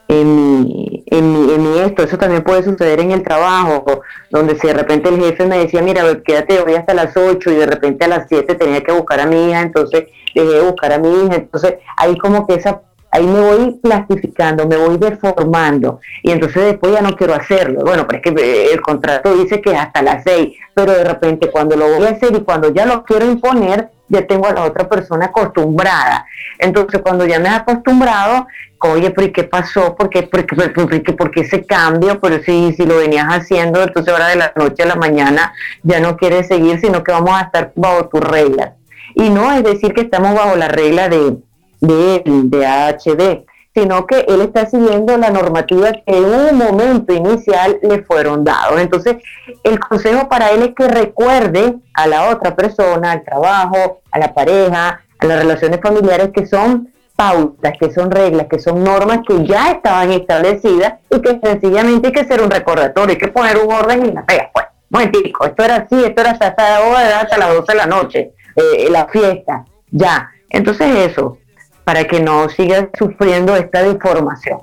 [0.08, 2.04] en mi, en, mi, en mi esto.
[2.04, 5.82] Eso también puede suceder en el trabajo, donde si de repente el jefe me decía,
[5.82, 9.20] mira, quédate hoy hasta las 8 y de repente a las 7 tenía que buscar
[9.20, 11.36] a mi hija, entonces dejé de buscar a mi hija.
[11.36, 16.92] Entonces ahí como que esa ahí me voy plastificando, me voy deformando y entonces después
[16.92, 17.82] ya no quiero hacerlo.
[17.86, 21.50] Bueno, pero es que eh, el contrato dice que hasta las 6, pero de repente
[21.50, 24.64] cuando lo voy a hacer y cuando ya lo quiero imponer, ya tengo a la
[24.64, 26.26] otra persona acostumbrada.
[26.60, 28.48] Entonces cuando ya me he acostumbrado,
[28.80, 29.96] oye, pero ¿y qué pasó?
[29.96, 32.20] ¿Por qué, por qué, por qué- por ese cambio?
[32.20, 36.00] Pero si, si lo venías haciendo, entonces ahora de la noche a la mañana ya
[36.00, 38.74] no quieres seguir, sino que vamos a estar bajo tus reglas.
[39.16, 41.38] Y no es decir que estamos bajo la regla de,
[41.82, 43.46] de de AHD,
[43.76, 48.80] sino que él está siguiendo la normativa que en un momento inicial le fueron dados.
[48.80, 49.18] Entonces,
[49.64, 54.34] el consejo para él es que recuerde a la otra persona, al trabajo, a la
[54.34, 59.46] pareja, a las relaciones familiares que son pautas, que son reglas, que son normas que
[59.46, 63.74] ya estaban establecidas y que sencillamente hay que hacer un recordatorio, hay que poner un
[63.74, 64.50] orden en la regla.
[64.54, 68.32] Pues, momentico, esto era así, esto era hasta, era hasta las 12 de la noche,
[68.56, 70.30] eh, la fiesta, ya.
[70.50, 71.40] Entonces eso,
[71.86, 74.58] para que no sigas sufriendo esta deformación.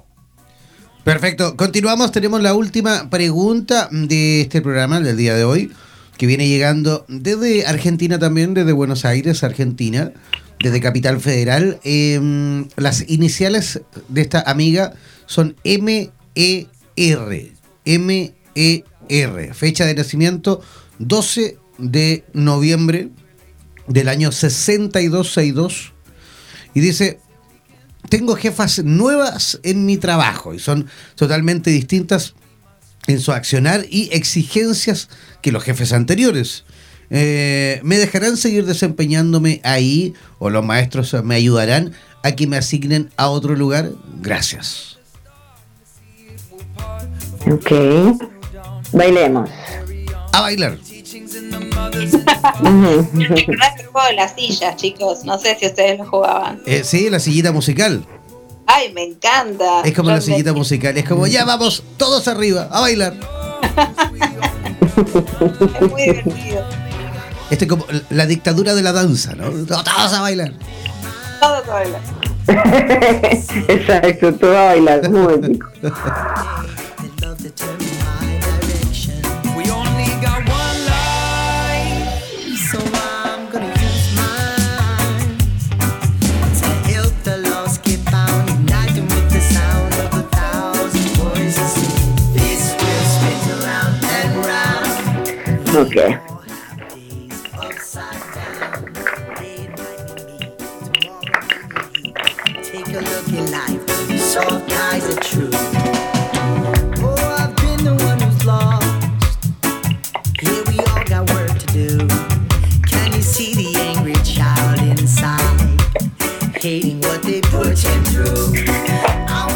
[1.04, 1.56] Perfecto.
[1.56, 2.12] Continuamos.
[2.12, 5.72] Tenemos la última pregunta de este programa del día de hoy,
[6.18, 10.12] que viene llegando desde Argentina también, desde Buenos Aires, Argentina,
[10.60, 11.80] desde Capital Federal.
[11.84, 14.92] Eh, las iniciales de esta amiga
[15.26, 17.52] son M-E-R.
[17.84, 19.54] M-E-R.
[19.54, 20.60] Fecha de nacimiento
[20.98, 23.08] 12 de noviembre
[23.88, 25.91] del año 6262.
[26.74, 27.20] Y dice,
[28.08, 32.34] tengo jefas nuevas en mi trabajo y son totalmente distintas
[33.06, 35.08] en su accionar y exigencias
[35.40, 36.64] que los jefes anteriores.
[37.10, 41.92] Eh, ¿Me dejarán seguir desempeñándome ahí o los maestros me ayudarán
[42.22, 43.90] a que me asignen a otro lugar?
[44.20, 44.98] Gracias.
[47.50, 47.72] Ok.
[48.92, 49.50] Bailemos.
[50.32, 50.78] A bailar.
[53.92, 55.24] Juego de las sillas, chicos.
[55.24, 56.60] No sé si ustedes lo jugaban.
[56.66, 58.04] Eh, sí, la sillita musical.
[58.66, 59.82] Ay, me encanta.
[59.82, 60.96] Es como Yo la sillita me- musical.
[60.96, 63.14] Es como, ya vamos, todos arriba, a bailar.
[65.74, 66.64] Es muy divertido.
[67.50, 69.50] Este es como la dictadura de la danza, ¿no?
[69.66, 70.52] Todos a bailar.
[71.40, 71.98] Todo todo baila.
[73.68, 75.10] Exacto, todo a bailar.
[75.10, 75.58] Muy.
[95.72, 96.12] through.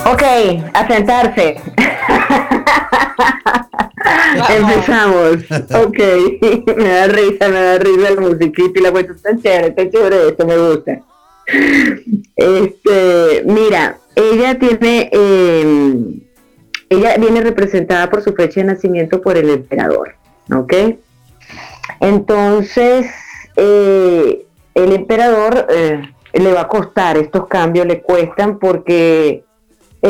[0.06, 1.60] Ok, a sentarse.
[4.48, 5.44] Empezamos.
[5.74, 5.98] Ok,
[6.76, 10.28] me da risa, me da risa la musiquita y la cuestión está chévere, está chévere
[10.28, 11.00] esto, me gusta.
[12.36, 15.94] Este, mira, ella tiene, eh,
[16.88, 20.14] ella viene representada por su fecha de nacimiento por el emperador,
[20.52, 20.74] ¿ok?
[22.00, 23.06] Entonces,
[23.56, 26.02] eh, el emperador eh,
[26.34, 29.45] le va a costar, estos cambios le cuestan porque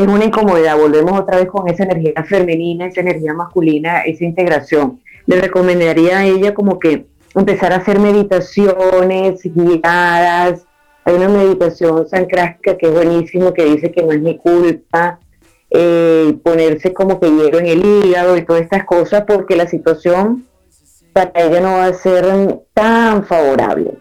[0.03, 0.77] es una incomodidad.
[0.79, 5.01] Volvemos otra vez con esa energía femenina, esa energía masculina, esa integración.
[5.27, 10.67] Le recomendaría a ella como que empezar a hacer meditaciones guiadas.
[11.05, 15.19] Hay una meditación sancrástica que es buenísimo, que dice que no es mi culpa.
[15.71, 20.47] eh, ponerse como que hielo en el hígado y todas estas cosas, porque la situación
[21.13, 23.95] para ella no va a ser tan favorable.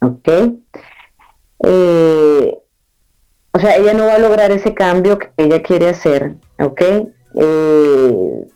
[0.00, 0.28] ¿Ok?
[1.66, 2.58] Eh,
[3.54, 6.82] o sea, ella no va a lograr ese cambio que ella quiere hacer, ¿ok?
[7.36, 8.46] Eh,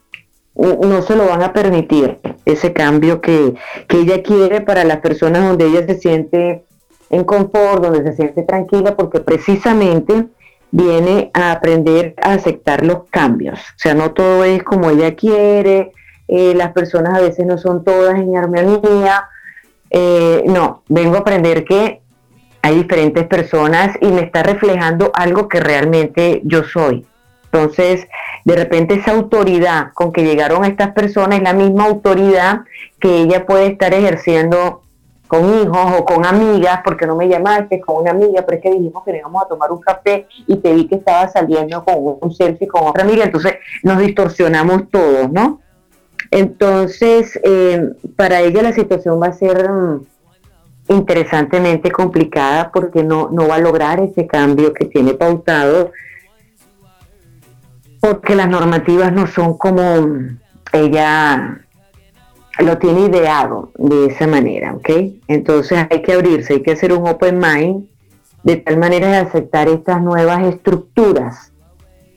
[0.57, 3.55] no se lo van a permitir, ese cambio que,
[3.87, 6.65] que ella quiere para las personas donde ella se siente
[7.11, 10.27] en confort, donde se siente tranquila, porque precisamente
[10.73, 13.61] viene a aprender a aceptar los cambios.
[13.61, 15.93] O sea, no todo es como ella quiere,
[16.27, 19.29] eh, las personas a veces no son todas en armonía.
[19.91, 22.03] Eh, no, vengo a aprender que
[22.63, 27.07] hay diferentes personas y me está reflejando algo que realmente yo soy.
[27.45, 28.07] Entonces,
[28.45, 32.61] de repente esa autoridad con que llegaron estas personas es la misma autoridad
[33.01, 34.83] que ella puede estar ejerciendo
[35.29, 38.71] con hijos o con amigas, porque no me llamaste con una amiga, pero es que
[38.71, 42.35] dijimos que íbamos a tomar un café y te vi que estaba saliendo con un
[42.35, 45.61] selfie con otra amiga, entonces nos distorsionamos todos, ¿no?
[46.31, 50.07] Entonces, eh, para ella la situación va a ser mm,
[50.89, 55.93] interesantemente complicada porque no, no va a lograr ese cambio que tiene pautado
[58.01, 59.83] porque las normativas no son como
[60.73, 61.61] ella
[62.61, 64.91] lo tiene ideado de esa manera, ¿ok?
[65.29, 67.87] Entonces hay que abrirse, hay que hacer un open mind
[68.43, 71.53] de tal manera de aceptar estas nuevas estructuras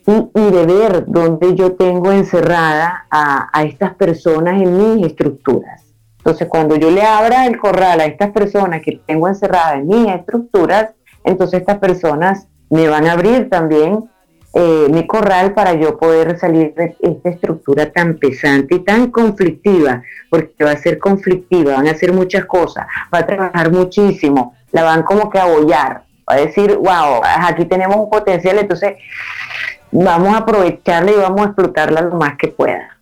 [0.07, 5.91] y, y de ver dónde yo tengo encerrada a, a estas personas en mis estructuras.
[6.22, 10.07] Entonces, cuando yo le abra el corral a estas personas que tengo encerradas en mis
[10.07, 10.91] estructuras,
[11.24, 14.07] entonces estas personas me van a abrir también
[14.53, 20.03] eh, mi corral para yo poder salir de esta estructura tan pesante y tan conflictiva,
[20.30, 24.84] porque va a ser conflictiva, van a hacer muchas cosas, va a trabajar muchísimo, la
[24.84, 28.95] van como que a bollar, va a decir, wow, aquí tenemos un potencial, entonces
[29.91, 33.01] vamos a aprovecharla y vamos a explotarla lo más que pueda.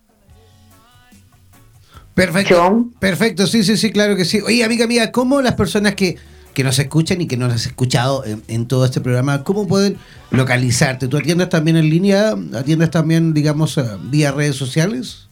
[2.20, 2.56] Perfecto.
[2.60, 2.94] John.
[2.98, 4.40] Perfecto, sí, sí, sí, claro que sí.
[4.40, 6.16] Oye, amiga mía, ¿cómo las personas que,
[6.52, 9.66] que nos escuchan y que no nos has escuchado en, en todo este programa, cómo
[9.66, 9.96] pueden
[10.30, 11.08] localizarte?
[11.08, 12.34] ¿Tú atiendes también en línea?
[12.54, 15.28] ¿Atiendes también, digamos, eh, vía redes sociales?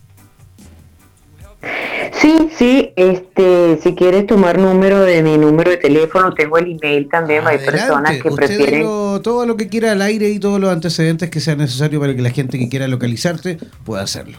[2.13, 7.09] Sí, sí, este, si quieres tomar número de mi número de teléfono, tengo el email
[7.09, 8.83] también, hay personas que Usted prefieren...
[8.83, 12.23] todo lo que quiera al aire y todos los antecedentes que sea necesario para que
[12.23, 14.39] la gente que quiera localizarte pueda hacerlo.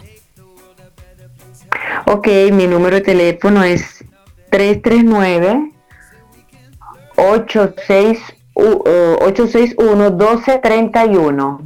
[2.12, 4.04] Ok, mi número de teléfono es
[4.50, 5.72] 339
[7.16, 8.18] 86
[8.56, 8.64] uh,
[9.22, 11.62] 861 1231.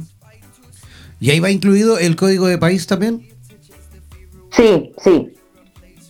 [1.20, 3.26] ¿Y ahí va incluido el código de país también?
[4.50, 5.32] Sí, sí.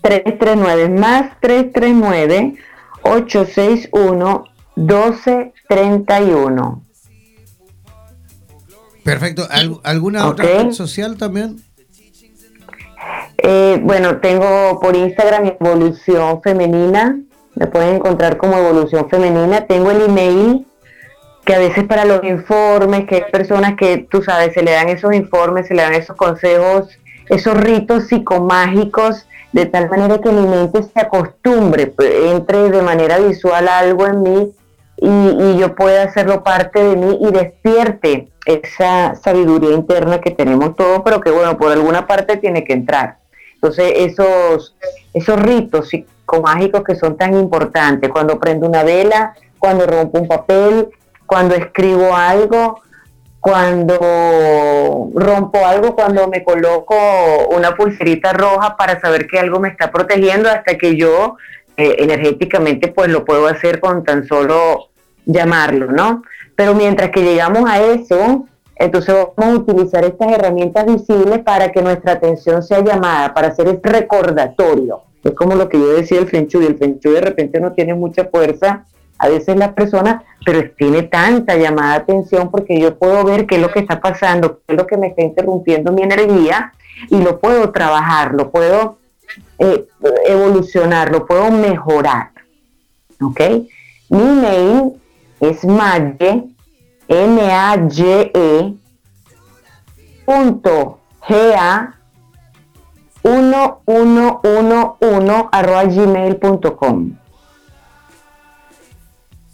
[0.03, 2.57] 339 más 339
[3.03, 4.45] 861
[4.77, 6.83] 1231.
[9.05, 9.47] Perfecto.
[9.51, 10.51] ¿Al- ¿Alguna otra Ok.
[10.65, 11.63] red social también?
[13.47, 17.19] Eh, bueno, tengo por Instagram Evolución Femenina.
[17.55, 19.67] Me pueden encontrar como Evolución Femenina.
[19.67, 20.67] Tengo el email
[21.45, 24.89] que a veces para los informes, que hay personas que, tú sabes, se le dan
[24.89, 30.47] esos informes, se le dan esos consejos, esos ritos psicomágicos, de tal manera que mi
[30.47, 34.53] mente se acostumbre, pues, entre de manera visual algo en mí
[34.97, 40.77] y, y yo pueda hacerlo parte de mí y despierte esa sabiduría interna que tenemos
[40.77, 43.19] todos, pero que bueno, por alguna parte tiene que entrar.
[43.65, 44.77] Entonces, esos,
[45.15, 50.91] esos ritos psicomágicos que son tan importantes, cuando prendo una vela, cuando rompo un papel,
[51.25, 52.83] cuando escribo algo,
[53.41, 53.99] cuando
[55.15, 56.95] rompo algo, cuando me coloco
[57.53, 61.39] una pulserita roja para saber que algo me está protegiendo hasta que yo
[61.79, 64.91] eh, energéticamente pues lo puedo hacer con tan solo
[65.25, 66.23] llamarlo, ¿no?
[66.55, 68.47] Pero mientras que llegamos a eso,
[68.77, 73.69] entonces vamos a utilizar estas herramientas visibles para que nuestra atención sea llamada, para hacer
[73.69, 75.03] este recordatorio.
[75.23, 77.95] Es como lo que yo decía el Feng Shui, el Feng de repente no tiene
[77.95, 78.85] mucha fuerza,
[79.19, 83.57] a veces la persona, pero tiene tanta llamada de atención porque yo puedo ver qué
[83.57, 86.73] es lo que está pasando, qué es lo que me está interrumpiendo mi energía
[87.09, 88.99] y lo puedo trabajar, lo puedo
[89.59, 89.87] eh,
[90.27, 92.31] evolucionar, lo puedo mejorar.
[93.23, 93.41] ¿Ok?
[94.11, 94.93] Mi mail
[95.41, 96.45] es maye,
[97.09, 98.75] M-A-Y-E,
[100.25, 101.95] punto G-A,
[103.23, 107.13] 1111 arroba gmail.com.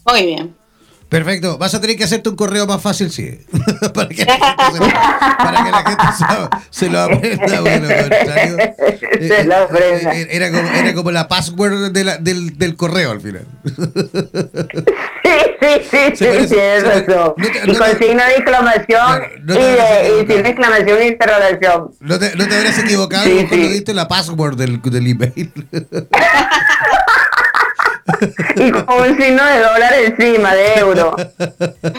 [0.07, 0.55] Muy bien.
[1.09, 1.59] Perfecto.
[1.59, 3.37] Vas a tener que hacerte un correo más fácil, sí.
[3.95, 4.79] para, que la gente se,
[5.39, 6.07] para que la gente
[6.71, 7.61] se, se lo aprenda.
[7.61, 8.57] Bueno, contrario.
[9.21, 10.15] Se lo aprenda.
[10.17, 13.45] eh, Era como, era como la password de la- del, del correo al final.
[15.31, 17.35] Sí, sí, sí, tienes razón.
[17.37, 21.91] y no te- con signo de exclamación y, de, sin exclamación e interrogación.
[22.01, 25.53] No te, no te habrás equivocado cuando diste la password del, del email.
[28.57, 31.15] Y con un signo de dólar encima, de euro.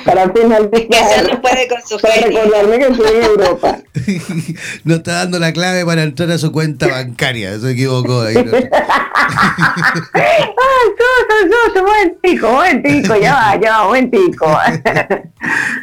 [0.05, 1.29] Para finalizar.
[1.29, 3.79] no puede con su Para recordarme que estoy en Europa.
[4.83, 7.59] no está dando la clave para entrar a su cuenta bancaria.
[7.59, 8.35] Se equivocó ahí.
[8.35, 8.51] ¿no?
[10.13, 10.43] ¡Ay,
[10.97, 11.83] susto, susto!
[11.83, 14.57] Momentico, momentico, ya va, ya va, momentico.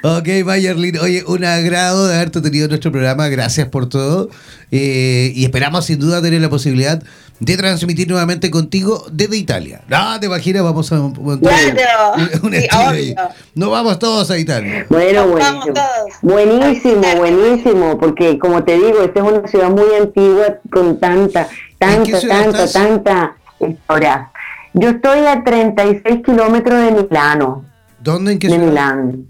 [0.03, 4.31] Ok, Mayerlin, oye, un agrado de haberte tenido en nuestro programa, gracias por todo.
[4.71, 7.03] Eh, y esperamos sin duda tener la posibilidad
[7.41, 9.83] de transmitir nuevamente contigo desde Italia.
[9.89, 11.39] No, te imaginas, vamos a montar
[11.75, 13.13] Claro, un, un sí, estudio ahí.
[13.13, 13.29] obvio.
[13.55, 14.87] No vamos todos a Italia.
[14.89, 15.75] Bueno, buenísimo.
[16.23, 21.49] Buenísimo, buenísimo, porque como te digo, esta es una ciudad muy antigua con tanta,
[21.81, 22.73] ¿En qué tanta, tanta, estás?
[22.73, 24.31] tanta historia.
[24.75, 27.65] Yo estoy a 36 kilómetros de Milano,
[28.01, 28.33] ¿Dónde?
[28.33, 28.69] ¿En qué de ciudad?
[28.69, 29.27] Milán,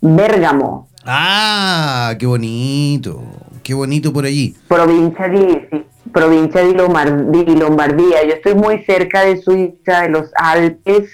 [0.00, 3.22] Bérgamo, Ah, qué bonito.
[3.62, 4.54] Qué bonito por allí.
[4.68, 8.24] provincia de, sí, provincia de, Lomar- de Lombardía.
[8.24, 11.04] Yo estoy muy cerca de Suiza, de los Alpes.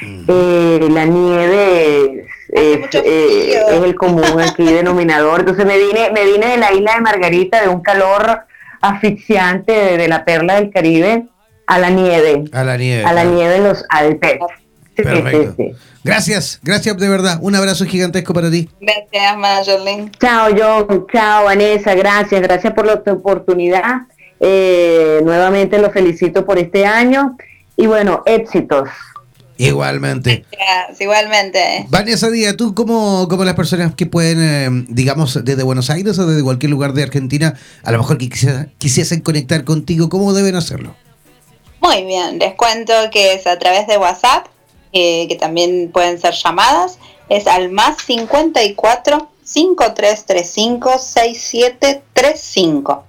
[0.00, 0.24] Mm.
[0.28, 5.40] Eh, la nieve es, eh, es el común aquí denominador.
[5.40, 8.40] Entonces me vine, me vine de la isla de Margarita, de un calor
[8.80, 11.24] asfixiante de, de la perla del Caribe,
[11.66, 13.04] a la nieve, A la nieve.
[13.04, 13.36] a la claro.
[13.36, 14.38] nieve en los Alpes.
[14.96, 15.54] Sí, Perfecto.
[15.56, 15.76] sí, sí.
[16.04, 17.38] Gracias, gracias de verdad.
[17.40, 18.68] Un abrazo gigantesco para ti.
[18.80, 20.10] Gracias, Mayerlin.
[20.20, 21.06] Chao, John.
[21.12, 21.94] Chao, Vanessa.
[21.94, 24.02] Gracias, gracias por la oportunidad.
[24.44, 27.36] Eh, nuevamente los felicito por este año.
[27.76, 28.88] Y bueno, éxitos.
[29.56, 30.44] Igualmente.
[30.50, 31.86] Gracias, igualmente.
[31.88, 36.26] Vanessa Díaz, tú como, como las personas que pueden, eh, digamos, desde Buenos Aires o
[36.26, 40.56] desde cualquier lugar de Argentina, a lo mejor que quisiera- quisiesen conectar contigo, ¿cómo deben
[40.56, 40.96] hacerlo?
[41.80, 44.46] Muy bien, les cuento que es a través de WhatsApp,
[44.92, 53.04] eh, que también pueden ser llamadas, es al más 54 5335 6735.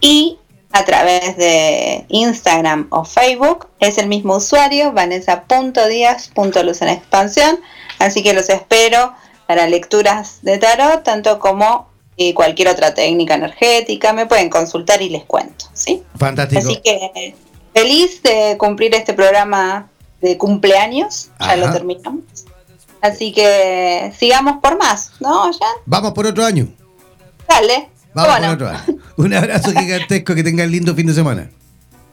[0.00, 0.38] Y
[0.72, 7.60] a través de Instagram o Facebook es el mismo usuario, vanessa.díaz.luz en expansión.
[7.98, 9.14] Así que los espero
[9.46, 14.12] para lecturas de tarot, tanto como eh, cualquier otra técnica energética.
[14.12, 15.66] Me pueden consultar y les cuento.
[15.74, 16.02] ¿sí?
[16.16, 16.60] Fantástico.
[16.60, 17.34] Así que
[17.74, 19.88] feliz de cumplir este programa
[20.22, 21.30] de cumpleaños.
[21.38, 22.24] Ya lo terminamos.
[23.02, 25.76] Así que sigamos por más, ¿no, Jan?
[25.86, 26.68] Vamos por otro año.
[27.48, 27.91] Dale.
[28.14, 28.98] Vamos Bueno, por otro año.
[29.16, 31.50] Un abrazo gigantesco, que tengan lindo fin de semana.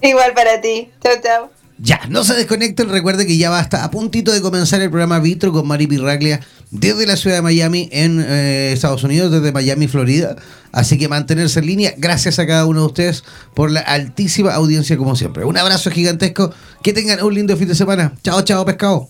[0.02, 0.90] igual para ti.
[1.04, 1.50] Chau, chau.
[1.82, 5.20] Ya, no se desconecten, recuerde que ya va hasta a puntito de comenzar el programa
[5.20, 6.42] Vitro con Mari Pirraglia
[6.72, 10.36] desde la ciudad de Miami en eh, Estados Unidos, desde Miami, Florida.
[10.74, 11.94] Así que mantenerse en línea.
[11.98, 13.24] Gracias a cada uno de ustedes
[13.54, 15.46] por la altísima audiencia como siempre.
[15.46, 16.54] Un abrazo gigantesco.
[16.84, 18.14] Que tengan un lindo fin de semana.
[18.24, 19.10] Chao, chao, pescado.